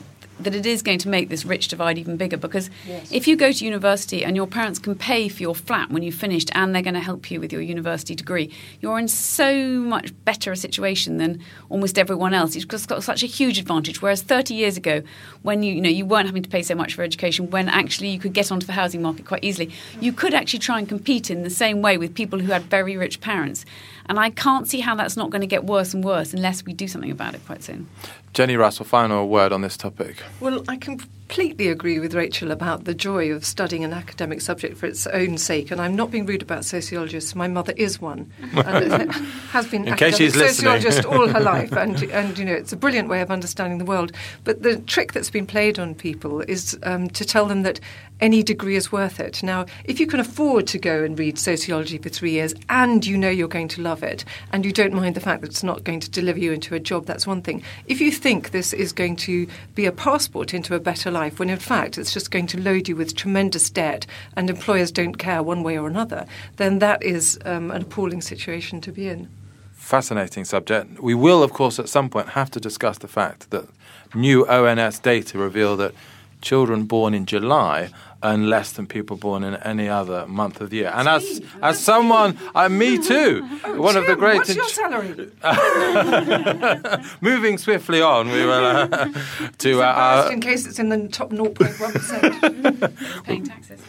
that 0.44 0.56
it 0.56 0.66
is 0.66 0.82
going 0.82 1.00
to 1.00 1.10
make 1.10 1.30
this 1.30 1.46
rich 1.46 1.68
divide 1.68 1.98
even 1.98 2.18
bigger 2.18 2.38
because 2.38 2.70
if 3.12 3.28
you 3.28 3.36
go 3.36 3.52
to 3.52 3.66
university 3.66 4.24
and 4.24 4.36
your 4.36 4.48
parents 4.48 4.80
can 4.80 4.96
pay 4.96 5.28
for 5.28 5.42
your 5.42 5.56
flat 5.56 5.90
when 5.92 6.04
you've 6.04 6.16
finished 6.16 6.50
and 6.54 6.74
they're 6.74 6.82
going 6.82 6.94
to 6.94 7.00
help 7.00 7.30
you 7.32 7.40
with 7.40 7.52
your 7.52 7.62
university 7.62 8.16
degree, 8.16 8.52
you're 8.80 9.00
in 9.00 9.08
so 9.08 9.56
much 9.80 10.12
better 10.26 10.52
a 10.52 10.58
situation 10.58 11.18
than 11.18 11.42
almost 11.70 11.98
everyone 11.98 12.34
else. 12.34 12.56
You've 12.56 12.68
just 12.68 12.88
got 12.88 13.04
such 13.04 13.24
a 13.24 13.28
huge 13.28 13.58
advantage. 13.58 14.02
Whereas 14.02 14.22
30 14.22 14.54
years 14.54 14.78
ago, 14.78 15.02
when 15.44 15.64
you, 15.64 15.74
you 15.74 15.82
know 15.82 15.90
you 15.90 16.06
weren't 16.06 16.28
having 16.28 16.44
to 16.44 16.50
pay 16.50 16.62
so 16.62 16.76
much 16.76 16.94
for 16.94 17.04
education, 17.04 17.50
when 17.50 17.70
actually 17.70 18.10
you 18.10 18.20
could 18.20 18.34
get 18.34 18.52
onto 18.52 18.66
the 18.66 18.74
housing 18.74 19.02
market 19.02 19.26
quite 19.26 19.44
easily, 19.44 19.72
you 20.00 20.14
could 20.14 20.34
actually 20.34 20.60
try 20.60 20.80
and 20.80 20.88
compete 20.88 21.30
in 21.30 21.44
the 21.44 21.50
same 21.50 21.82
way 21.82 21.98
with 21.98 22.14
people 22.14 22.40
who 22.40 22.52
had 22.52 22.64
very 22.64 22.98
rich 22.98 23.22
parents. 23.22 23.66
And 24.08 24.20
I 24.20 24.30
can't 24.30 24.68
see 24.68 24.80
how 24.80 24.96
that's 24.96 25.16
not 25.16 25.30
going 25.30 25.42
to 25.42 25.48
get 25.48 25.64
worse 25.64 25.94
and 25.94 26.04
worse 26.04 26.34
unless 26.34 26.66
we 26.66 26.74
do 26.74 26.88
something 26.88 27.12
about 27.12 27.36
it 27.36 27.46
quite 27.46 27.64
soon. 27.64 27.88
Jenny 28.34 28.56
Russell, 28.56 28.86
final 28.86 29.28
word 29.28 29.52
on 29.52 29.62
this 29.62 29.76
topic. 29.76 30.24
Well, 30.40 30.64
I 30.70 30.78
completely 31.32 31.70
agree 31.70 31.98
with 31.98 32.14
Rachel 32.14 32.52
about 32.52 32.84
the 32.84 32.94
joy 32.94 33.32
of 33.32 33.46
studying 33.46 33.86
an 33.86 33.94
academic 33.94 34.42
subject 34.42 34.76
for 34.76 34.86
its 34.86 35.08
own 35.08 35.38
sake, 35.38 35.72
and 35.72 35.80
I'm 35.80 35.96
not 35.96 36.12
being 36.12 36.26
rude 36.26 36.42
about 36.42 36.66
sociologists. 36.66 37.36
My 37.36 37.48
mother 37.48 37.72
is 37.78 38.02
one, 38.02 38.30
and 38.54 39.14
has 39.14 39.66
been 39.68 39.84
In 39.84 39.94
an 39.94 39.98
case 39.98 40.18
she's 40.18 40.36
academic 40.36 40.56
sociologist 40.56 41.06
all 41.06 41.30
her 41.30 41.40
life, 41.54 41.72
and 41.72 42.04
and 42.04 42.38
you 42.38 42.44
know 42.44 42.52
it's 42.52 42.74
a 42.74 42.76
brilliant 42.76 43.08
way 43.08 43.22
of 43.22 43.32
understanding 43.32 43.78
the 43.78 43.86
world. 43.86 44.12
But 44.44 44.64
the 44.64 44.76
trick 44.82 45.14
that's 45.14 45.30
been 45.30 45.48
played 45.48 45.80
on 45.80 45.96
people 45.96 46.42
is 46.42 46.78
um, 46.84 47.10
to 47.12 47.24
tell 47.24 47.46
them 47.46 47.62
that 47.62 47.80
any 48.22 48.44
degree 48.44 48.76
is 48.76 48.92
worth 48.92 49.20
it. 49.20 49.42
Now, 49.42 49.66
if 49.86 50.00
you 50.00 50.08
can 50.08 50.20
afford 50.20 50.68
to 50.68 50.78
go 50.78 51.04
and 51.04 51.18
read 51.18 51.40
sociology 51.40 51.98
for 51.98 52.10
three 52.10 52.32
years, 52.32 52.54
and 52.70 53.06
you 53.06 53.18
know 53.18 53.30
you're 53.30 53.48
going 53.48 53.68
to 53.70 53.82
love 53.82 54.04
it, 54.04 54.24
and 54.52 54.64
you 54.64 54.72
don't 54.72 54.94
mind 54.94 55.16
the 55.16 55.22
fact 55.22 55.42
that 55.42 55.50
it's 55.50 55.64
not 55.64 55.84
going 55.84 56.00
to 56.02 56.10
deliver 56.10 56.40
you 56.40 56.52
into 56.52 56.76
a 56.76 56.80
job, 56.80 57.06
that's 57.06 57.26
one 57.26 57.42
thing. 57.42 57.64
If 57.88 58.00
you 58.00 58.12
think 58.12 58.52
this 58.52 58.74
is 58.74 58.94
going 58.94 59.16
to 59.18 59.48
be 59.76 59.86
a 59.86 59.92
passport 59.92 60.54
into 60.54 60.76
a 60.76 60.80
better 60.80 61.10
life, 61.10 61.21
when 61.30 61.50
in 61.50 61.60
fact 61.60 61.98
it's 61.98 62.14
just 62.14 62.32
going 62.32 62.48
to 62.48 62.60
load 62.60 62.88
you 62.88 62.96
with 62.96 63.16
tremendous 63.16 63.70
debt 63.70 64.06
and 64.36 64.50
employers 64.50 64.92
don't 64.92 65.16
care 65.16 65.44
one 65.44 65.64
way 65.64 65.78
or 65.78 65.88
another, 65.88 66.26
then 66.58 66.80
that 66.80 67.02
is 67.04 67.40
um, 67.46 67.72
an 67.72 67.84
appalling 67.84 68.22
situation 68.22 68.82
to 68.82 68.92
be 68.92 69.08
in. 69.08 69.30
Fascinating 69.74 70.46
subject. 70.46 71.02
We 71.02 71.16
will, 71.16 71.44
of 71.44 71.54
course, 71.54 71.80
at 71.80 71.90
some 71.90 72.10
point 72.10 72.30
have 72.30 72.52
to 72.52 72.60
discuss 72.60 72.98
the 73.00 73.08
fact 73.08 73.50
that 73.50 73.68
new 74.14 74.48
ONS 74.48 75.00
data 75.00 75.38
reveal 75.38 75.76
that 75.78 75.94
children 76.42 76.86
born 76.86 77.14
in 77.14 77.26
July 77.26 77.90
earn 78.24 78.50
less 78.50 78.72
than 78.74 78.88
people 78.88 79.18
born 79.18 79.44
in 79.44 79.56
any 79.58 79.90
other 79.90 80.26
month 80.28 80.62
of 80.62 80.70
the 80.70 80.78
year. 80.78 80.92
And 80.94 81.08
as 81.08 81.42
as 81.62 81.80
someone, 81.80 82.38
uh, 82.56 82.70
me 82.70 82.98
too, 83.12 83.42
one 83.76 83.98
of 83.98 84.06
the 84.06 84.16
Tim, 84.16 84.20
great. 84.20 84.38
What's 84.38 84.56
your 84.56 84.70
salary? 84.70 85.32
Moving 87.22 87.58
swiftly 87.58 88.02
on, 88.02 88.30
we 88.30 88.46
will 88.46 88.66
uh, 88.66 88.88
to 89.60 89.82
uh, 89.82 89.90
Embarrassed 89.90 90.28
our, 90.28 90.32
in 90.32 90.42
case 90.42 90.66
it's 90.68 90.80
in 90.80 90.90
the 90.90 91.08
top 91.08 91.30
0.1%. 91.32 93.24
Paying 93.26 93.44
taxes. 93.44 93.82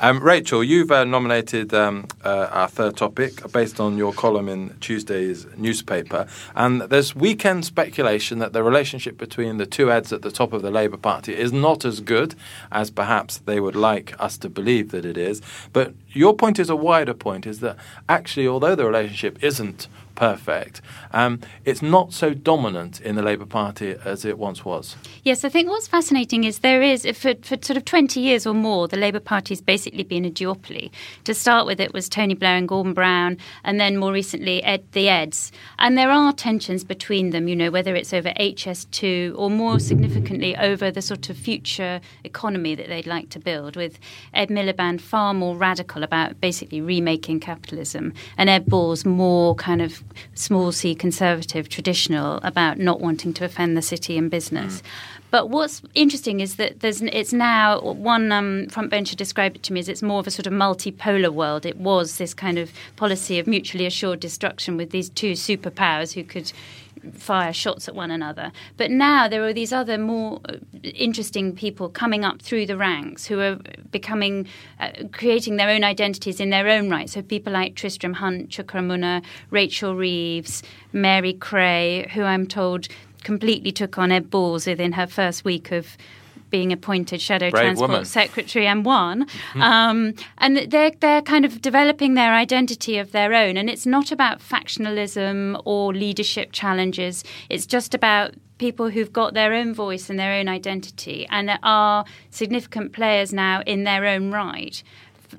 Um, 0.00 0.20
Rachel, 0.20 0.62
you've 0.62 0.92
uh, 0.92 1.02
nominated 1.02 1.74
um, 1.74 2.06
uh, 2.24 2.48
our 2.52 2.68
third 2.68 2.96
topic 2.96 3.50
based 3.50 3.80
on 3.80 3.98
your 3.98 4.12
column 4.12 4.48
in 4.48 4.76
Tuesday's 4.78 5.44
newspaper. 5.56 6.28
And 6.54 6.82
there's 6.82 7.16
weekend 7.16 7.64
speculation 7.64 8.38
that 8.38 8.52
the 8.52 8.62
relationship 8.62 9.18
between 9.18 9.56
the 9.56 9.66
two 9.66 9.90
Eds 9.90 10.12
at 10.12 10.22
the 10.22 10.30
top 10.30 10.52
of 10.52 10.62
the 10.62 10.70
Labour 10.70 10.98
Party 10.98 11.34
is 11.34 11.52
not 11.52 11.84
as 11.84 11.98
good 11.98 12.36
as 12.70 12.92
perhaps 12.92 13.38
they 13.38 13.58
would 13.58 13.74
like 13.74 14.14
us 14.20 14.38
to 14.38 14.48
believe 14.48 14.92
that 14.92 15.04
it 15.04 15.16
is. 15.16 15.42
But 15.72 15.94
your 16.12 16.34
point 16.34 16.58
is 16.58 16.70
a 16.70 16.76
wider 16.76 17.14
point 17.14 17.46
is 17.46 17.60
that 17.60 17.76
actually, 18.08 18.46
although 18.46 18.74
the 18.74 18.86
relationship 18.86 19.42
isn't 19.42 19.88
perfect, 20.14 20.80
um, 21.12 21.38
it's 21.64 21.80
not 21.80 22.12
so 22.12 22.34
dominant 22.34 23.00
in 23.00 23.14
the 23.14 23.22
Labour 23.22 23.46
Party 23.46 23.94
as 24.04 24.24
it 24.24 24.36
once 24.36 24.64
was. 24.64 24.96
Yes, 25.22 25.44
I 25.44 25.48
think 25.48 25.68
what's 25.68 25.86
fascinating 25.86 26.42
is 26.42 26.58
there 26.58 26.82
is, 26.82 27.06
for, 27.14 27.34
for 27.42 27.56
sort 27.62 27.76
of 27.76 27.84
20 27.84 28.18
years 28.18 28.44
or 28.44 28.52
more, 28.52 28.88
the 28.88 28.96
Labour 28.96 29.20
Party's 29.20 29.60
basically 29.60 30.02
been 30.02 30.24
a 30.24 30.30
duopoly. 30.30 30.90
To 31.22 31.34
start 31.34 31.66
with, 31.66 31.78
it 31.78 31.94
was 31.94 32.08
Tony 32.08 32.34
Blair 32.34 32.56
and 32.56 32.66
Gordon 32.66 32.94
Brown, 32.94 33.38
and 33.62 33.78
then 33.78 33.96
more 33.96 34.12
recently, 34.12 34.60
Ed, 34.64 34.82
the 34.90 35.08
Eds. 35.08 35.52
And 35.78 35.96
there 35.96 36.10
are 36.10 36.32
tensions 36.32 36.82
between 36.82 37.30
them, 37.30 37.46
you 37.46 37.54
know, 37.54 37.70
whether 37.70 37.94
it's 37.94 38.12
over 38.12 38.30
HS2 38.30 39.38
or 39.38 39.50
more 39.50 39.78
significantly 39.78 40.56
over 40.56 40.90
the 40.90 41.02
sort 41.02 41.30
of 41.30 41.36
future 41.36 42.00
economy 42.24 42.74
that 42.74 42.88
they'd 42.88 43.06
like 43.06 43.28
to 43.30 43.38
build, 43.38 43.76
with 43.76 44.00
Ed 44.34 44.48
Miliband 44.48 45.00
far 45.00 45.32
more 45.32 45.56
radical 45.56 45.97
about 46.02 46.40
basically 46.40 46.80
remaking 46.80 47.40
capitalism, 47.40 48.12
and 48.36 48.48
Ed 48.48 48.66
Balls 48.66 49.04
more 49.04 49.54
kind 49.54 49.82
of 49.82 50.02
small 50.34 50.72
c 50.72 50.94
conservative, 50.94 51.68
traditional 51.68 52.40
about 52.42 52.78
not 52.78 53.00
wanting 53.00 53.32
to 53.34 53.44
offend 53.44 53.76
the 53.76 53.82
city 53.82 54.18
and 54.18 54.30
business. 54.30 54.82
But 55.30 55.50
what's 55.50 55.82
interesting 55.94 56.40
is 56.40 56.56
that 56.56 56.80
there's 56.80 57.02
it's 57.02 57.32
now 57.32 57.80
one 57.80 58.32
um, 58.32 58.66
front 58.68 58.90
bencher 58.90 59.14
described 59.14 59.56
it 59.56 59.62
to 59.64 59.72
me 59.72 59.80
as 59.80 59.88
it's 59.88 60.02
more 60.02 60.20
of 60.20 60.26
a 60.26 60.30
sort 60.30 60.46
of 60.46 60.52
multipolar 60.54 61.30
world. 61.30 61.66
It 61.66 61.76
was 61.76 62.16
this 62.16 62.32
kind 62.32 62.58
of 62.58 62.72
policy 62.96 63.38
of 63.38 63.46
mutually 63.46 63.84
assured 63.84 64.20
destruction 64.20 64.76
with 64.78 64.90
these 64.90 65.10
two 65.10 65.32
superpowers 65.32 66.14
who 66.14 66.24
could 66.24 66.52
fire 67.12 67.52
shots 67.52 67.88
at 67.88 67.94
one 67.94 68.10
another. 68.10 68.52
But 68.76 68.90
now 68.90 69.28
there 69.28 69.44
are 69.44 69.52
these 69.52 69.72
other 69.72 69.98
more 69.98 70.40
uh, 70.48 70.56
interesting 70.82 71.54
people 71.54 71.88
coming 71.88 72.24
up 72.24 72.42
through 72.42 72.66
the 72.66 72.76
ranks 72.76 73.26
who 73.26 73.40
are 73.40 73.58
becoming, 73.90 74.46
uh, 74.80 74.90
creating 75.12 75.56
their 75.56 75.68
own 75.70 75.84
identities 75.84 76.40
in 76.40 76.50
their 76.50 76.68
own 76.68 76.90
right. 76.90 77.08
So 77.08 77.22
people 77.22 77.52
like 77.52 77.74
Tristram 77.74 78.14
Hunt, 78.14 78.50
Chuka 78.50 78.78
Umunna, 78.78 79.24
Rachel 79.50 79.94
Reeves, 79.94 80.62
Mary 80.92 81.34
Creagh, 81.34 82.10
who 82.10 82.22
I'm 82.22 82.46
told 82.46 82.88
completely 83.24 83.72
took 83.72 83.98
on 83.98 84.12
Ed 84.12 84.30
Balls 84.30 84.66
within 84.66 84.92
her 84.92 85.06
first 85.06 85.44
week 85.44 85.72
of 85.72 85.96
being 86.50 86.72
appointed 86.72 87.20
shadow 87.20 87.50
Brave 87.50 87.64
transport 87.64 87.90
woman. 87.90 88.04
secretary 88.04 88.66
and 88.66 88.84
won. 88.84 89.26
Um, 89.60 90.14
and 90.38 90.56
they're 90.70 90.92
they're 91.00 91.22
kind 91.22 91.44
of 91.44 91.60
developing 91.62 92.14
their 92.14 92.32
identity 92.34 92.98
of 92.98 93.12
their 93.12 93.32
own. 93.34 93.56
And 93.56 93.68
it's 93.68 93.86
not 93.86 94.12
about 94.12 94.40
factionalism 94.40 95.60
or 95.64 95.92
leadership 95.94 96.52
challenges. 96.52 97.24
It's 97.48 97.66
just 97.66 97.94
about 97.94 98.34
people 98.58 98.90
who've 98.90 99.12
got 99.12 99.34
their 99.34 99.52
own 99.54 99.72
voice 99.74 100.10
and 100.10 100.18
their 100.18 100.32
own 100.40 100.48
identity 100.48 101.26
and 101.30 101.58
are 101.62 102.04
significant 102.30 102.92
players 102.92 103.32
now 103.32 103.62
in 103.66 103.84
their 103.84 104.04
own 104.06 104.30
right. 104.32 104.82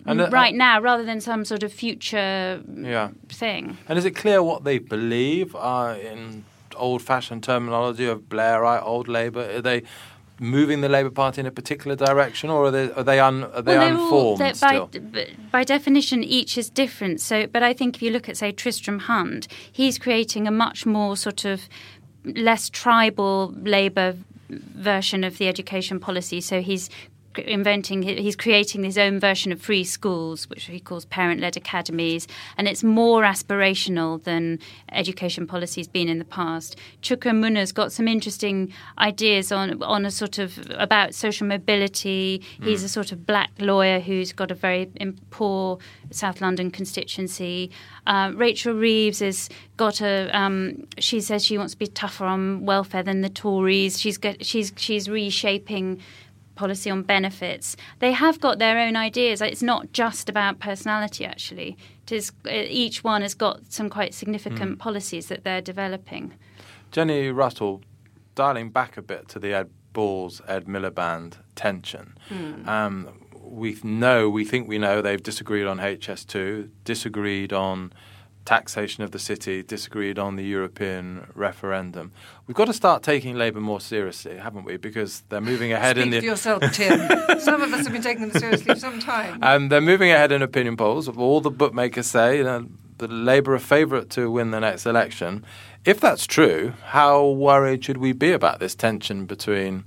And, 0.05 0.21
uh, 0.21 0.29
right 0.29 0.53
now, 0.55 0.79
rather 0.79 1.03
than 1.03 1.19
some 1.19 1.43
sort 1.45 1.63
of 1.63 1.73
future 1.73 2.61
Yeah. 2.75 3.09
thing. 3.27 3.77
And 3.87 3.97
is 3.97 4.05
it 4.05 4.11
clear 4.11 4.41
what 4.43 4.63
they 4.63 4.77
believe 4.77 5.55
uh, 5.55 5.95
in 6.01 6.45
old-fashioned 6.75 7.43
terminology 7.43 8.05
of 8.05 8.29
Blairite, 8.29 8.85
old 8.85 9.07
Labour? 9.07 9.49
Are 9.57 9.61
they 9.61 9.83
moving 10.39 10.81
the 10.81 10.89
Labour 10.89 11.09
Party 11.09 11.41
in 11.41 11.45
a 11.47 11.51
particular 11.51 11.95
direction, 11.95 12.49
or 12.49 12.65
are 12.65 12.71
they 12.71 12.91
are 12.91 13.03
they, 13.03 13.19
un, 13.19 13.43
are 13.43 13.61
they 13.61 13.77
Well, 13.77 13.87
they're 13.87 13.97
all- 13.97 14.31
unformed 14.33 14.55
still? 14.55 14.87
by, 15.11 15.27
by 15.51 15.63
definition, 15.63 16.23
each 16.23 16.57
is 16.57 16.69
different. 16.69 17.21
So, 17.21 17.47
but 17.47 17.61
I 17.63 17.73
think 17.73 17.95
if 17.97 18.01
you 18.01 18.11
look 18.11 18.29
at, 18.29 18.37
say, 18.37 18.51
Tristram 18.51 18.99
Hunt, 18.99 19.47
he's 19.71 19.97
creating 19.97 20.47
a 20.47 20.51
much 20.51 20.85
more 20.85 21.17
sort 21.17 21.45
of 21.45 21.61
less 22.25 22.69
tribal 22.69 23.53
Labour 23.63 24.15
version 24.49 25.23
of 25.23 25.37
the 25.37 25.47
education 25.47 25.99
policy. 25.99 26.41
So 26.41 26.61
he's 26.61 26.89
inventing 27.47 28.01
he's 28.01 28.35
creating 28.35 28.83
his 28.83 28.97
own 28.97 29.19
version 29.19 29.51
of 29.51 29.61
free 29.61 29.83
schools 29.83 30.49
which 30.49 30.65
he 30.65 30.79
calls 30.79 31.05
parent-led 31.05 31.57
academies. 31.57 32.27
And 32.57 32.67
it's 32.67 32.83
more 32.83 33.23
aspirational 33.23 34.23
than 34.23 34.59
education 34.91 35.47
policy's 35.47 35.87
been 35.87 36.07
in 36.07 36.19
the 36.19 36.25
past. 36.25 36.75
Chuka 37.01 37.29
Umunna's 37.29 37.71
got 37.71 37.91
some 37.91 38.07
interesting 38.07 38.73
ideas 38.97 39.51
on 39.51 39.81
on 39.83 40.05
a 40.05 40.11
sort 40.11 40.37
of 40.37 40.59
about 40.71 41.15
social 41.15 41.47
mobility. 41.47 42.41
He's 42.61 42.83
a 42.83 42.89
sort 42.89 43.11
of 43.11 43.25
black 43.25 43.51
lawyer 43.59 43.99
who's 43.99 44.33
got 44.33 44.51
a 44.51 44.55
very 44.55 44.89
poor 45.29 45.79
South 46.11 46.41
London 46.41 46.71
constituency. 46.71 47.71
Uh, 48.07 48.31
Rachel 48.35 48.73
Reeves 48.73 49.19
has 49.19 49.49
got 49.77 50.01
a 50.01 50.29
um, 50.37 50.87
she 50.97 51.21
says 51.21 51.45
she 51.45 51.57
wants 51.57 51.73
to 51.73 51.79
be 51.79 51.87
tougher 51.87 52.25
on 52.25 52.65
welfare 52.65 53.03
than 53.03 53.21
the 53.21 53.29
Tories. 53.29 53.99
She's 53.99 54.17
got, 54.17 54.43
she's 54.43 54.73
she's 54.75 55.09
reshaping 55.09 56.01
policy 56.59 56.89
on 56.91 57.03
benefits. 57.03 57.77
They 57.99 58.11
have 58.11 58.39
got 58.39 58.59
their 58.59 58.77
own 58.85 58.95
ideas. 58.97 59.41
It's 59.41 59.63
not 59.63 59.93
just 59.93 60.27
about 60.29 60.59
personality, 60.59 61.23
actually. 61.25 61.77
It 62.03 62.11
is, 62.11 62.31
uh, 62.45 62.51
each 62.83 63.03
one 63.03 63.21
has 63.21 63.33
got 63.33 63.71
some 63.71 63.89
quite 63.89 64.13
significant 64.13 64.77
policies 64.77 65.27
that 65.27 65.43
they're 65.45 65.61
developing. 65.61 66.33
Jenny 66.91 67.29
Russell, 67.29 67.81
dialing 68.35 68.71
back 68.71 68.97
a 68.97 69.01
bit 69.01 69.29
to 69.29 69.39
the 69.39 69.53
Ed 69.53 69.69
Balls, 69.93 70.41
Ed 70.47 70.65
Miliband 70.65 71.37
tension. 71.55 72.17
Um, 72.67 72.93
we 73.33 73.77
know, 73.83 74.29
we 74.29 74.43
think 74.45 74.67
we 74.67 74.77
know, 74.77 75.01
they've 75.01 75.23
disagreed 75.31 75.65
on 75.65 75.77
HS2, 75.79 76.69
disagreed 76.83 77.53
on 77.53 77.93
taxation 78.49 79.03
of 79.03 79.11
the 79.11 79.19
city, 79.19 79.61
disagreed 79.61 80.17
on 80.17 80.35
the 80.35 80.43
European 80.43 81.27
referendum. 81.35 82.11
We've 82.47 82.57
got 82.57 82.65
to 82.65 82.73
start 82.73 83.03
taking 83.03 83.35
Labour 83.35 83.61
more 83.61 83.79
seriously, 83.79 84.37
haven't 84.37 84.63
we? 84.63 84.77
Because 84.77 85.21
they're 85.29 85.39
moving 85.39 85.71
ahead 85.71 85.97
Speak 85.97 86.05
in 86.07 86.11
for 86.13 86.19
the 86.21 86.25
yourself, 86.25 86.63
Tim. 86.73 86.99
some 87.39 87.61
of 87.61 87.71
us 87.71 87.83
have 87.83 87.93
been 87.93 88.01
taking 88.01 88.27
them 88.27 88.31
seriously 88.31 88.73
for 88.73 88.79
some 88.79 88.99
time. 88.99 89.37
and 89.43 89.71
they're 89.71 89.79
moving 89.79 90.09
ahead 90.09 90.31
in 90.31 90.41
opinion 90.41 90.77
polls. 90.77 91.07
All 91.07 91.41
the 91.41 91.51
bookmakers 91.51 92.07
say, 92.07 92.37
you 92.37 92.43
know, 92.43 92.65
the 92.97 93.07
Labour 93.07 93.53
are 93.53 93.59
favourite 93.59 94.09
to 94.11 94.31
win 94.31 94.49
the 94.49 94.59
next 94.59 94.87
election. 94.87 95.45
If 95.85 95.99
that's 95.99 96.25
true, 96.25 96.73
how 96.85 97.27
worried 97.27 97.85
should 97.85 97.97
we 97.97 98.13
be 98.13 98.31
about 98.31 98.59
this 98.59 98.73
tension 98.73 99.27
between 99.27 99.83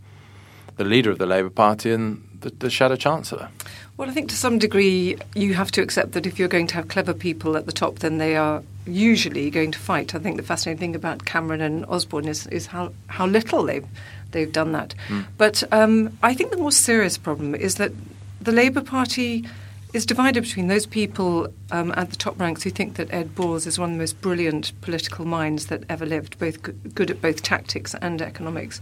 the 0.77 0.85
leader 0.85 1.11
of 1.11 1.19
the 1.19 1.27
Labour 1.27 1.51
Party 1.51 1.93
and 1.93 2.23
the, 2.41 2.51
the 2.51 2.71
Shadow 2.71 2.97
Chancellor? 2.97 3.49
Well, 3.97 4.09
I 4.09 4.13
think 4.13 4.31
to 4.31 4.37
some 4.37 4.59
degree 4.59 5.17
you 5.35 5.55
have 5.55 5.71
to 5.73 5.83
accept 5.83 6.13
that 6.13 6.27
if 6.27 6.39
you're 6.39 6.49
going 6.49 6.67
to 6.69 6.75
have 6.75 6.89
clever 6.89 7.15
people 7.15 7.57
at 7.57 7.67
the 7.67 7.73
top, 7.73 7.99
then 7.99 8.19
they 8.19 8.37
are 8.37 8.63
usually 8.87 9.51
going 9.51 9.71
to 9.73 9.79
fight. 9.79 10.15
I 10.15 10.19
think 10.19 10.37
the 10.39 10.43
fascinating 10.43 10.79
thing 10.79 10.97
about 10.97 11.25
Cameron 11.25 11.61
and 11.61 11.85
Osborne 11.87 12.27
is, 12.27 12.47
is 12.49 12.67
how, 12.67 12.93
how 13.07 13.27
little 13.27 13.65
they've 13.65 13.87
they've 14.33 14.51
done 14.51 14.73
that. 14.73 14.95
Mm. 15.09 15.27
But 15.37 15.63
um, 15.73 16.19
I 16.23 16.35
think 16.35 16.51
the 16.51 16.57
more 16.57 16.73
serious 16.73 17.19
problem 17.19 17.55
is 17.55 17.77
that 17.77 17.93
the 18.41 18.51
Labour 18.53 18.81
Party 18.81 19.47
is 19.93 20.07
divided 20.07 20.43
between 20.43 20.69
those 20.69 20.87
people 20.87 21.53
um, 21.71 21.93
at 21.97 22.11
the 22.11 22.17
top 22.17 22.41
ranks 22.41 22.63
who 22.63 22.71
think 22.71 22.95
that 22.97 23.13
Ed 23.13 23.35
Balls 23.35 23.67
is 23.67 23.79
one 23.79 23.91
of 23.91 23.95
the 23.95 23.99
most 23.99 24.21
brilliant 24.23 24.73
political 24.81 25.27
minds 25.27 25.67
that 25.67 25.85
ever 25.89 26.07
lived, 26.07 26.39
both 26.39 26.63
good 26.95 27.11
at 27.11 27.21
both 27.21 27.43
tactics 27.43 27.95
and 28.01 28.23
economics, 28.23 28.81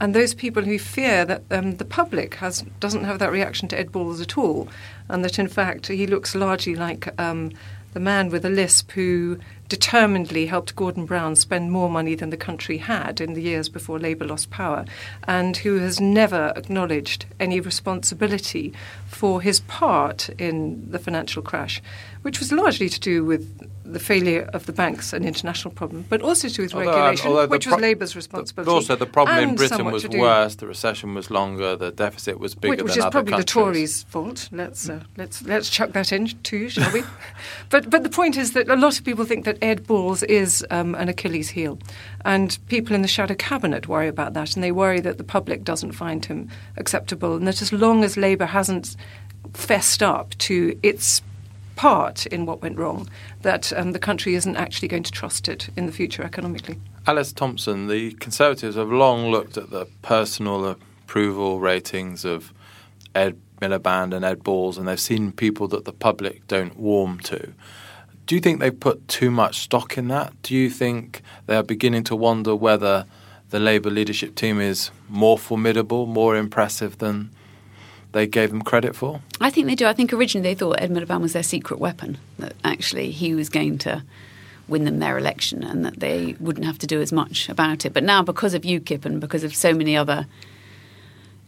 and 0.00 0.14
those 0.14 0.34
people 0.34 0.62
who 0.64 0.78
fear 0.78 1.24
that 1.24 1.42
um, 1.50 1.76
the 1.76 1.84
public 1.84 2.34
has 2.36 2.62
doesn't 2.78 3.04
have 3.04 3.18
that 3.18 3.32
reaction 3.32 3.68
to 3.68 3.78
Ed 3.78 3.90
Balls 3.90 4.20
at 4.20 4.36
all, 4.36 4.68
and 5.08 5.24
that 5.24 5.38
in 5.38 5.48
fact 5.48 5.86
he 5.86 6.06
looks 6.06 6.34
largely 6.34 6.74
like 6.74 7.08
um, 7.18 7.52
the 7.92 8.00
man 8.00 8.28
with 8.28 8.44
a 8.44 8.50
lisp 8.50 8.92
who 8.92 9.38
determinedly 9.68 10.46
helped 10.46 10.76
Gordon 10.76 11.06
Brown 11.06 11.36
spend 11.36 11.70
more 11.70 11.88
money 11.88 12.14
than 12.14 12.30
the 12.30 12.36
country 12.36 12.78
had 12.78 13.20
in 13.20 13.34
the 13.34 13.42
years 13.42 13.68
before 13.68 13.98
Labour 13.98 14.26
lost 14.26 14.50
power, 14.50 14.84
and 15.24 15.56
who 15.56 15.78
has 15.78 16.00
never 16.00 16.52
acknowledged 16.56 17.26
any 17.38 17.60
responsibility 17.60 18.72
for 19.06 19.40
his 19.40 19.60
part 19.60 20.28
in 20.38 20.90
the 20.90 20.98
financial 20.98 21.42
crash, 21.42 21.80
which 22.22 22.40
was 22.40 22.52
largely 22.52 22.88
to 22.88 23.00
do 23.00 23.24
with 23.24 23.69
the 23.92 24.00
failure 24.00 24.48
of 24.52 24.66
the 24.66 24.72
banks 24.72 25.12
an 25.12 25.24
international 25.24 25.72
problem, 25.72 26.04
but 26.08 26.22
also 26.22 26.48
to 26.48 26.54
do 26.54 26.62
with 26.62 26.74
although, 26.74 26.90
um, 26.90 26.96
regulation, 26.96 27.36
um, 27.36 27.48
which 27.48 27.66
pro- 27.66 27.74
was 27.74 27.82
Labour's 27.82 28.16
responsibility. 28.16 28.66
But 28.66 28.74
also, 28.74 28.96
the 28.96 29.06
problem 29.06 29.38
in 29.38 29.54
Britain 29.56 29.84
was 29.84 30.08
worse. 30.08 30.54
The 30.56 30.66
recession 30.66 31.14
was 31.14 31.30
longer. 31.30 31.76
The 31.76 31.90
deficit 31.90 32.38
was 32.38 32.54
bigger 32.54 32.76
which, 32.76 32.84
which 32.84 32.94
than 32.94 33.04
other 33.04 33.12
countries. 33.12 33.36
Which 33.36 33.50
is 33.50 33.52
probably 33.52 33.70
the 33.70 33.74
Tories' 33.74 34.02
fault. 34.04 34.48
Let's 34.52 34.88
uh, 34.88 35.02
let's 35.16 35.42
let's 35.42 35.70
chuck 35.70 35.92
that 35.92 36.12
in 36.12 36.28
too, 36.42 36.68
shall 36.68 36.92
we? 36.92 37.02
but 37.70 37.90
but 37.90 38.02
the 38.02 38.10
point 38.10 38.36
is 38.36 38.52
that 38.52 38.68
a 38.68 38.76
lot 38.76 38.98
of 38.98 39.04
people 39.04 39.24
think 39.24 39.44
that 39.44 39.58
Ed 39.62 39.86
Balls 39.86 40.22
is 40.24 40.64
um, 40.70 40.94
an 40.94 41.08
Achilles 41.08 41.50
heel, 41.50 41.78
and 42.24 42.58
people 42.68 42.94
in 42.94 43.02
the 43.02 43.08
shadow 43.08 43.34
cabinet 43.34 43.88
worry 43.88 44.08
about 44.08 44.34
that, 44.34 44.54
and 44.54 44.64
they 44.64 44.72
worry 44.72 45.00
that 45.00 45.18
the 45.18 45.24
public 45.24 45.64
doesn't 45.64 45.92
find 45.92 46.24
him 46.24 46.48
acceptable, 46.76 47.36
and 47.36 47.46
that 47.46 47.62
as 47.62 47.72
long 47.72 48.04
as 48.04 48.16
Labour 48.16 48.46
hasn't 48.46 48.96
fessed 49.54 50.02
up 50.02 50.36
to 50.38 50.78
its 50.82 51.22
part 51.80 52.26
in 52.26 52.44
what 52.44 52.60
went 52.60 52.76
wrong, 52.76 53.08
that 53.40 53.72
um, 53.72 53.92
the 53.92 53.98
country 53.98 54.34
isn't 54.34 54.54
actually 54.54 54.86
going 54.86 55.02
to 55.02 55.10
trust 55.10 55.48
it 55.48 55.70
in 55.76 55.86
the 55.86 55.92
future 55.92 56.22
economically. 56.22 56.78
Alice 57.06 57.32
Thompson, 57.32 57.86
the 57.86 58.12
Conservatives 58.20 58.76
have 58.76 58.90
long 58.90 59.30
looked 59.30 59.56
at 59.56 59.70
the 59.70 59.86
personal 60.02 60.66
approval 60.66 61.58
ratings 61.58 62.26
of 62.26 62.52
Ed 63.14 63.38
Miliband 63.62 64.14
and 64.14 64.26
Ed 64.26 64.44
Balls, 64.44 64.76
and 64.76 64.86
they've 64.86 65.00
seen 65.00 65.32
people 65.32 65.68
that 65.68 65.86
the 65.86 65.92
public 65.94 66.46
don't 66.48 66.78
warm 66.78 67.18
to. 67.20 67.54
Do 68.26 68.34
you 68.34 68.42
think 68.42 68.60
they've 68.60 68.78
put 68.78 69.08
too 69.08 69.30
much 69.30 69.60
stock 69.60 69.96
in 69.96 70.08
that? 70.08 70.34
Do 70.42 70.54
you 70.54 70.68
think 70.68 71.22
they 71.46 71.56
are 71.56 71.62
beginning 71.62 72.04
to 72.04 72.14
wonder 72.14 72.54
whether 72.54 73.06
the 73.48 73.58
Labour 73.58 73.88
leadership 73.88 74.34
team 74.34 74.60
is 74.60 74.90
more 75.08 75.38
formidable, 75.38 76.04
more 76.04 76.36
impressive 76.36 76.98
than 76.98 77.30
they 78.12 78.26
gave 78.26 78.50
them 78.50 78.62
credit 78.62 78.94
for? 78.96 79.20
I 79.40 79.50
think 79.50 79.66
they 79.66 79.74
do. 79.74 79.86
I 79.86 79.92
think 79.92 80.12
originally 80.12 80.48
they 80.48 80.54
thought 80.54 80.80
Ed 80.80 80.90
Miliband 80.90 81.20
was 81.20 81.32
their 81.32 81.42
secret 81.42 81.78
weapon, 81.78 82.18
that 82.38 82.54
actually 82.64 83.10
he 83.10 83.34
was 83.34 83.48
going 83.48 83.78
to 83.78 84.02
win 84.68 84.84
them 84.84 85.00
their 85.00 85.18
election 85.18 85.64
and 85.64 85.84
that 85.84 86.00
they 86.00 86.36
wouldn't 86.38 86.64
have 86.64 86.78
to 86.78 86.86
do 86.86 87.00
as 87.00 87.12
much 87.12 87.48
about 87.48 87.84
it. 87.84 87.92
But 87.92 88.04
now, 88.04 88.22
because 88.22 88.54
of 88.54 88.62
UKIP 88.62 89.04
and 89.04 89.20
because 89.20 89.44
of 89.44 89.54
so 89.54 89.74
many 89.74 89.96
other 89.96 90.26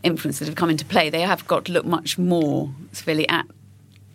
influences 0.02 0.40
that 0.40 0.46
have 0.46 0.56
come 0.56 0.70
into 0.70 0.84
play, 0.84 1.08
they 1.08 1.20
have 1.20 1.46
got 1.46 1.64
to 1.66 1.72
look 1.72 1.84
much 1.84 2.18
more 2.18 2.70
severely 2.92 3.28
at 3.28 3.46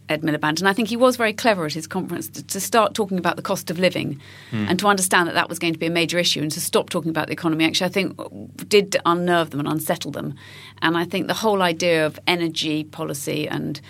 Ed 0.10 0.22
Miliband. 0.22 0.60
And 0.60 0.68
I 0.68 0.74
think 0.74 0.88
he 0.88 0.98
was 0.98 1.16
very 1.16 1.34
clever 1.34 1.66
at 1.66 1.74
his 1.74 1.88
conference 1.88 2.28
to, 2.30 2.44
to 2.46 2.60
start 2.60 2.94
talking 2.94 3.18
about 3.18 3.36
the 3.36 3.42
cost 3.42 3.70
of 3.70 3.80
living 3.80 4.22
mm. 4.52 4.70
and 4.70 4.80
to 4.80 4.88
understand 4.88 5.28
that 5.28 5.34
that 5.36 5.50
was 5.50 5.60
going 5.60 5.74
to 5.74 5.80
be 5.80 5.88
a 5.88 5.92
major 5.92 6.18
issue 6.18 6.42
and 6.42 6.52
to 6.52 6.62
stop 6.62 6.90
talking 6.90 7.10
about 7.10 7.28
the 7.28 7.34
economy 7.34 7.66
actually, 7.66 7.88
I 7.88 7.90
think, 7.90 8.70
did 8.70 8.96
unnerve 9.06 9.50
them 9.50 9.60
and 9.60 9.70
unsettle 9.70 10.12
them. 10.12 10.36
And 10.82 10.98
I 10.98 11.06
think 11.06 11.28
the 11.28 11.34
whole 11.34 11.62
idea 11.62 12.06
of 12.06 12.20
energy 12.28 12.84
policy 12.86 13.48
and 13.48 13.82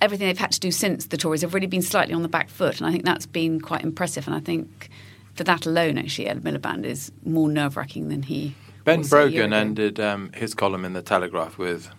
everything 0.00 0.26
they've 0.26 0.38
had 0.38 0.52
to 0.52 0.60
do 0.60 0.70
since 0.70 1.06
the 1.06 1.16
Tories 1.16 1.42
have 1.42 1.54
really 1.54 1.66
been 1.66 1.82
slightly 1.82 2.14
on 2.14 2.22
the 2.22 2.28
back 2.28 2.48
foot. 2.48 2.78
And 2.78 2.86
I 2.86 2.92
think 2.92 3.04
that's 3.04 3.26
been 3.26 3.60
quite 3.60 3.82
impressive. 3.82 4.26
And 4.26 4.34
I 4.34 4.40
think 4.40 4.88
for 5.34 5.44
that 5.44 5.66
alone, 5.66 5.98
actually, 5.98 6.26
Ed 6.26 6.42
Miliband 6.42 6.84
is 6.84 7.12
more 7.24 7.48
nerve 7.48 7.76
wracking 7.76 8.08
than 8.08 8.22
he. 8.22 8.54
Ben 8.84 9.02
Brogan 9.02 9.52
ended 9.52 10.00
um, 10.00 10.32
his 10.32 10.54
column 10.54 10.84
in 10.84 10.94
the 10.94 11.02
Telegraph 11.02 11.58
with 11.58 11.90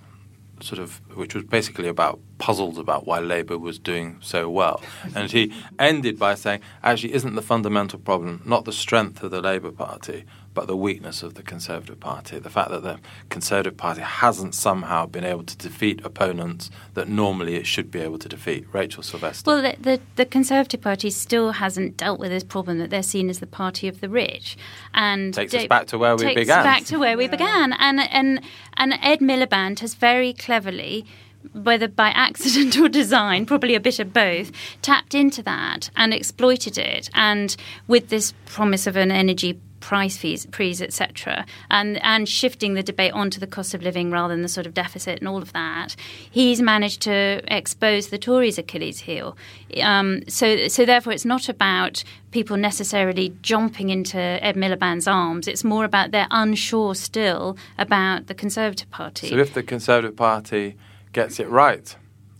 sort 0.61 0.79
of, 0.79 1.01
which 1.15 1.35
was 1.35 1.43
basically 1.43 1.87
about 1.87 2.19
puzzled 2.41 2.79
about 2.79 3.05
why 3.05 3.19
Labour 3.19 3.57
was 3.59 3.77
doing 3.77 4.17
so 4.19 4.49
well. 4.49 4.81
And 5.15 5.31
he 5.31 5.53
ended 5.77 6.17
by 6.17 6.33
saying, 6.33 6.61
actually, 6.83 7.13
isn't 7.13 7.35
the 7.35 7.41
fundamental 7.43 7.99
problem 7.99 8.41
not 8.43 8.65
the 8.65 8.71
strength 8.73 9.21
of 9.21 9.29
the 9.29 9.41
Labour 9.41 9.71
Party, 9.71 10.25
but 10.55 10.65
the 10.65 10.75
weakness 10.75 11.21
of 11.21 11.35
the 11.35 11.43
Conservative 11.43 11.99
Party. 11.99 12.39
The 12.39 12.49
fact 12.49 12.71
that 12.71 12.81
the 12.81 12.99
Conservative 13.29 13.77
Party 13.77 14.01
hasn't 14.01 14.55
somehow 14.55 15.05
been 15.05 15.23
able 15.23 15.43
to 15.43 15.55
defeat 15.55 16.01
opponents 16.03 16.71
that 16.95 17.07
normally 17.07 17.55
it 17.55 17.67
should 17.67 17.91
be 17.91 17.99
able 17.99 18.17
to 18.17 18.27
defeat. 18.27 18.65
Rachel 18.73 19.03
Sylvester. 19.03 19.49
Well, 19.49 19.61
the, 19.61 19.75
the, 19.79 20.01
the 20.15 20.25
Conservative 20.25 20.81
Party 20.81 21.11
still 21.11 21.51
hasn't 21.51 21.95
dealt 21.95 22.19
with 22.19 22.31
this 22.31 22.43
problem 22.43 22.79
that 22.79 22.89
they're 22.89 23.03
seen 23.03 23.29
as 23.29 23.37
the 23.37 23.47
party 23.47 23.87
of 23.87 24.01
the 24.01 24.09
rich, 24.09 24.57
and 24.95 25.31
takes 25.33 25.53
us 25.53 25.67
back 25.67 25.85
to 25.87 25.99
where 25.99 26.15
we 26.15 26.23
takes 26.23 26.41
began. 26.41 26.63
back 26.63 26.85
to 26.85 26.97
where 26.97 27.15
we 27.15 27.25
yeah. 27.25 27.31
began, 27.31 27.73
and 27.73 27.99
and 27.99 28.41
and 28.73 28.93
Ed 29.01 29.19
Miliband 29.19 29.79
has 29.79 29.93
very 29.93 30.33
cleverly 30.33 31.05
whether 31.53 31.87
by 31.87 32.09
accident 32.09 32.77
or 32.77 32.89
design, 32.89 33.45
probably 33.45 33.75
a 33.75 33.79
bit 33.79 33.99
of 33.99 34.13
both, 34.13 34.51
tapped 34.81 35.13
into 35.13 35.41
that 35.43 35.89
and 35.95 36.13
exploited 36.13 36.77
it. 36.77 37.09
And 37.13 37.55
with 37.87 38.09
this 38.09 38.33
promise 38.45 38.87
of 38.87 38.95
an 38.95 39.11
energy 39.11 39.59
price 39.81 40.15
fees, 40.15 40.47
freeze, 40.51 40.81
etc., 40.81 41.45
and 41.69 42.01
and 42.03 42.29
shifting 42.29 42.75
the 42.75 42.83
debate 42.83 43.11
onto 43.13 43.39
the 43.39 43.47
cost 43.47 43.73
of 43.73 43.81
living 43.81 44.11
rather 44.11 44.33
than 44.33 44.43
the 44.43 44.47
sort 44.47 44.65
of 44.65 44.73
deficit 44.73 45.19
and 45.19 45.27
all 45.27 45.41
of 45.41 45.51
that, 45.53 45.95
he's 46.29 46.61
managed 46.61 47.01
to 47.01 47.41
expose 47.47 48.07
the 48.07 48.17
Tories' 48.17 48.57
Achilles 48.57 48.99
heel. 49.01 49.35
Um, 49.81 50.21
so 50.27 50.67
so 50.67 50.85
therefore, 50.85 51.11
it's 51.11 51.25
not 51.25 51.49
about 51.49 52.03
people 52.31 52.55
necessarily 52.55 53.35
jumping 53.41 53.89
into 53.89 54.17
Ed 54.17 54.55
Miliband's 54.55 55.07
arms. 55.07 55.47
It's 55.47 55.63
more 55.63 55.83
about 55.83 56.11
they're 56.11 56.27
unsure 56.31 56.95
still 56.95 57.57
about 57.77 58.27
the 58.27 58.33
Conservative 58.33 58.89
Party. 58.91 59.29
So 59.29 59.37
if 59.37 59.53
the 59.53 59.63
Conservative 59.63 60.15
Party 60.15 60.77
gets 61.13 61.39
it 61.39 61.49
right 61.49 61.95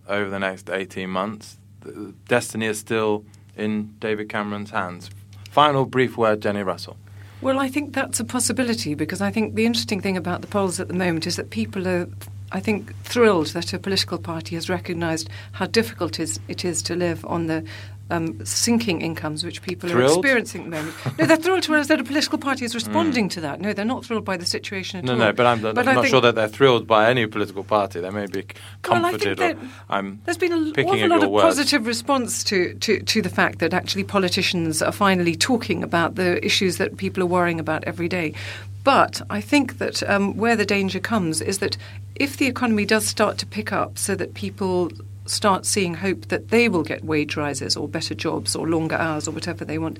over 0.08 0.30
the 0.30 0.40
next 0.40 0.70
eighteen 0.70 1.10
months, 1.10 1.58
the 1.82 2.14
destiny 2.28 2.66
is 2.66 2.80
still 2.80 3.26
in 3.58 3.96
David 4.00 4.30
Cameron's 4.30 4.72
hands. 4.72 5.10
Final 5.50 5.86
brief 5.86 6.18
word, 6.18 6.42
Jenny 6.42 6.64
Russell. 6.64 6.98
Well, 7.42 7.60
I 7.60 7.70
think 7.70 7.94
that's 7.94 8.20
a 8.20 8.24
possibility 8.24 8.94
because 8.94 9.20
I 9.20 9.32
think 9.32 9.56
the 9.56 9.66
interesting 9.66 10.00
thing 10.00 10.16
about 10.16 10.42
the 10.42 10.48
polls 10.48 10.80
at 10.80 10.88
the 10.88 10.94
moment 10.94 11.26
is 11.26 11.38
that 11.38 11.50
people 11.50 11.88
are, 11.88 12.08
I 12.52 12.60
think, 12.60 12.96
thrilled 13.04 13.48
that 13.48 13.74
a 13.74 13.80
political 13.80 14.20
party 14.20 14.56
has 14.56 14.70
recognised 14.70 15.28
how 15.54 15.66
difficult 15.66 16.20
it 16.20 16.64
is 16.64 16.82
to 16.84 16.96
live 16.96 17.26
on 17.26 17.48
the 17.48 17.66
um, 18.12 18.46
sinking 18.46 19.02
incomes 19.02 19.44
which 19.44 19.62
people 19.62 19.90
thrilled? 19.90 20.12
are 20.12 20.20
experiencing 20.20 20.62
at 20.62 20.70
the 20.72 20.78
moment. 20.78 20.96
no, 21.20 21.26
they're 21.26 21.38
thrilled 21.38 21.64
to 21.64 21.72
realize 21.72 21.88
that 21.88 22.00
a 22.00 22.04
political 22.04 22.38
party 22.38 22.66
is 22.66 22.76
responding 22.76 23.28
mm. 23.28 23.32
to 23.32 23.42
that. 23.42 23.62
No, 23.62 23.74
they're 23.74 23.86
not 23.86 24.06
thrilled 24.06 24.26
by 24.26 24.38
the 24.38 24.46
situation 24.46 25.00
at 25.00 25.06
no, 25.06 25.14
all. 25.14 25.18
No, 25.18 25.26
no, 25.26 25.34
but 25.34 25.46
I'm, 25.46 25.62
but 25.62 25.88
I'm 25.88 25.96
not 25.96 26.08
sure 26.08 26.22
that 26.22 26.36
they're 26.36 26.48
thrilled 26.48 26.88
by 26.88 27.10
any 27.10 27.26
political 27.26 27.64
party. 27.64 28.00
They 28.02 28.10
may 28.10 28.28
be 28.28 28.46
comforted 28.82 29.40
well, 29.40 29.52
or 29.52 29.58
I'm 29.90 30.22
There's 30.26 30.38
been 30.38 30.54
an 30.54 30.74
awful 30.86 31.08
lot 31.08 31.24
of 31.24 31.30
words. 31.30 31.44
positive 31.44 31.88
response 31.88 32.44
to, 32.46 32.74
to, 32.76 33.02
to 33.02 33.22
the 33.22 33.30
fact 33.30 33.60
that 33.60 33.74
actually 33.74 34.04
politicians 34.04 34.82
are 34.82 34.92
finally 34.92 35.36
talking 35.36 35.84
about 35.84 36.16
the 36.16 36.44
issues 36.46 36.78
that 36.78 36.98
people 36.98 37.24
are 37.24 37.28
worrying 37.28 37.60
about 37.60 37.84
every 37.86 38.08
day. 38.08 38.34
But 38.84 39.22
I 39.30 39.42
think 39.42 39.78
that 39.78 40.02
um, 40.10 40.36
where 40.38 40.56
the 40.56 40.66
danger 40.66 41.00
comes 41.00 41.40
is 41.40 41.60
that 41.60 41.78
if 42.16 42.38
the 42.38 42.48
economy 42.48 42.86
does 42.86 43.08
start 43.08 43.38
to 43.40 43.46
pick 43.46 43.72
up 43.72 43.98
so 43.98 44.16
that 44.16 44.34
people 44.34 44.92
start 45.26 45.66
seeing 45.66 45.94
hope 45.96 46.28
that 46.28 46.50
they 46.50 46.68
will 46.68 46.84
get 46.84 47.04
wage 47.04 47.38
rises 47.38 47.78
or 47.78 47.88
better 47.88 48.16
jobs 48.16 48.56
or 48.56 48.68
longer 48.68 48.96
hours 48.96 49.28
or 49.28 49.32
whatever 49.32 49.64
they 49.64 49.78
want, 49.78 50.00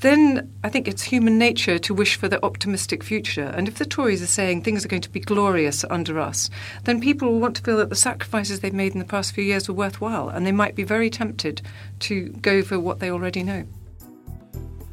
then 0.00 0.50
I 0.62 0.68
think 0.68 0.86
it's 0.86 1.02
human 1.02 1.38
nature 1.38 1.78
to 1.78 1.94
wish 1.94 2.16
for 2.16 2.28
the 2.28 2.44
optimistic 2.44 3.02
future. 3.02 3.52
And 3.56 3.68
if 3.68 3.78
the 3.78 3.84
Tories 3.84 4.22
are 4.22 4.26
saying 4.26 4.62
things 4.62 4.84
are 4.84 4.88
going 4.88 5.02
to 5.02 5.10
be 5.10 5.20
glorious 5.20 5.84
under 5.90 6.18
us, 6.18 6.50
then 6.84 7.00
people 7.00 7.30
will 7.32 7.40
want 7.40 7.56
to 7.56 7.62
feel 7.62 7.76
that 7.78 7.90
the 7.90 7.96
sacrifices 7.96 8.60
they've 8.60 8.72
made 8.72 8.92
in 8.92 8.98
the 8.98 9.04
past 9.04 9.34
few 9.34 9.44
years 9.44 9.68
were 9.68 9.74
worthwhile 9.74 10.28
and 10.28 10.46
they 10.46 10.52
might 10.52 10.74
be 10.74 10.84
very 10.84 11.10
tempted 11.10 11.62
to 12.00 12.28
go 12.40 12.62
for 12.62 12.78
what 12.78 13.00
they 13.00 13.10
already 13.10 13.42
know. 13.42 13.64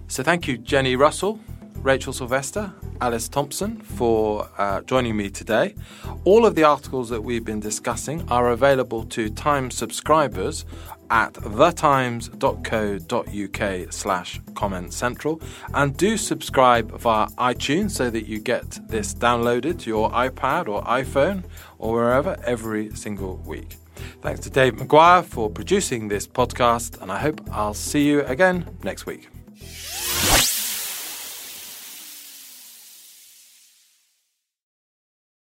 So 0.08 0.24
thank 0.24 0.48
you, 0.48 0.58
Jenny 0.58 0.96
Russell, 0.96 1.40
Rachel 1.82 2.14
Sylvester, 2.14 2.74
Alice 3.02 3.30
Thompson 3.30 3.78
for 3.78 4.50
uh, 4.58 4.82
joining 4.82 5.16
me 5.16 5.30
today. 5.30 5.76
All 6.24 6.46
of 6.46 6.56
the 6.56 6.64
articles 6.64 7.10
that 7.10 7.22
we've 7.22 7.46
been 7.46 7.60
discussing 7.60 8.28
are 8.30 8.52
available 8.52 9.04
to 9.06 9.30
Times 9.30 9.76
subscribers 9.76 10.66
at 11.10 11.34
thetimes.co.uk 11.34 12.34
slash 13.94 14.42
comment 14.56 14.94
central 14.94 15.42
and 15.74 15.96
do 15.96 16.18
subscribe 16.18 16.92
via 17.00 17.28
iTunes 17.38 17.92
so 17.92 18.10
that 18.10 18.26
you 18.28 18.40
get 18.40 18.80
this 18.90 19.14
downloaded 19.14 19.80
to 19.80 19.90
your 19.90 20.10
iPad 20.12 20.68
or 20.68 20.84
iPhone 20.84 21.44
or 21.78 21.94
wherever 21.94 22.36
every 22.44 22.90
single 22.96 23.38
week. 23.46 23.78
Thanks 24.22 24.40
to 24.42 24.50
Dave 24.50 24.74
McGuire 24.74 25.24
for 25.24 25.50
producing 25.50 26.08
this 26.08 26.28
podcast, 26.28 27.02
and 27.02 27.12
I 27.12 27.20
hope 27.20 27.42
I'll 27.52 27.74
see 27.74 28.06
you 28.06 28.22
again 28.24 28.78
next 28.84 29.06
week. 29.06 29.30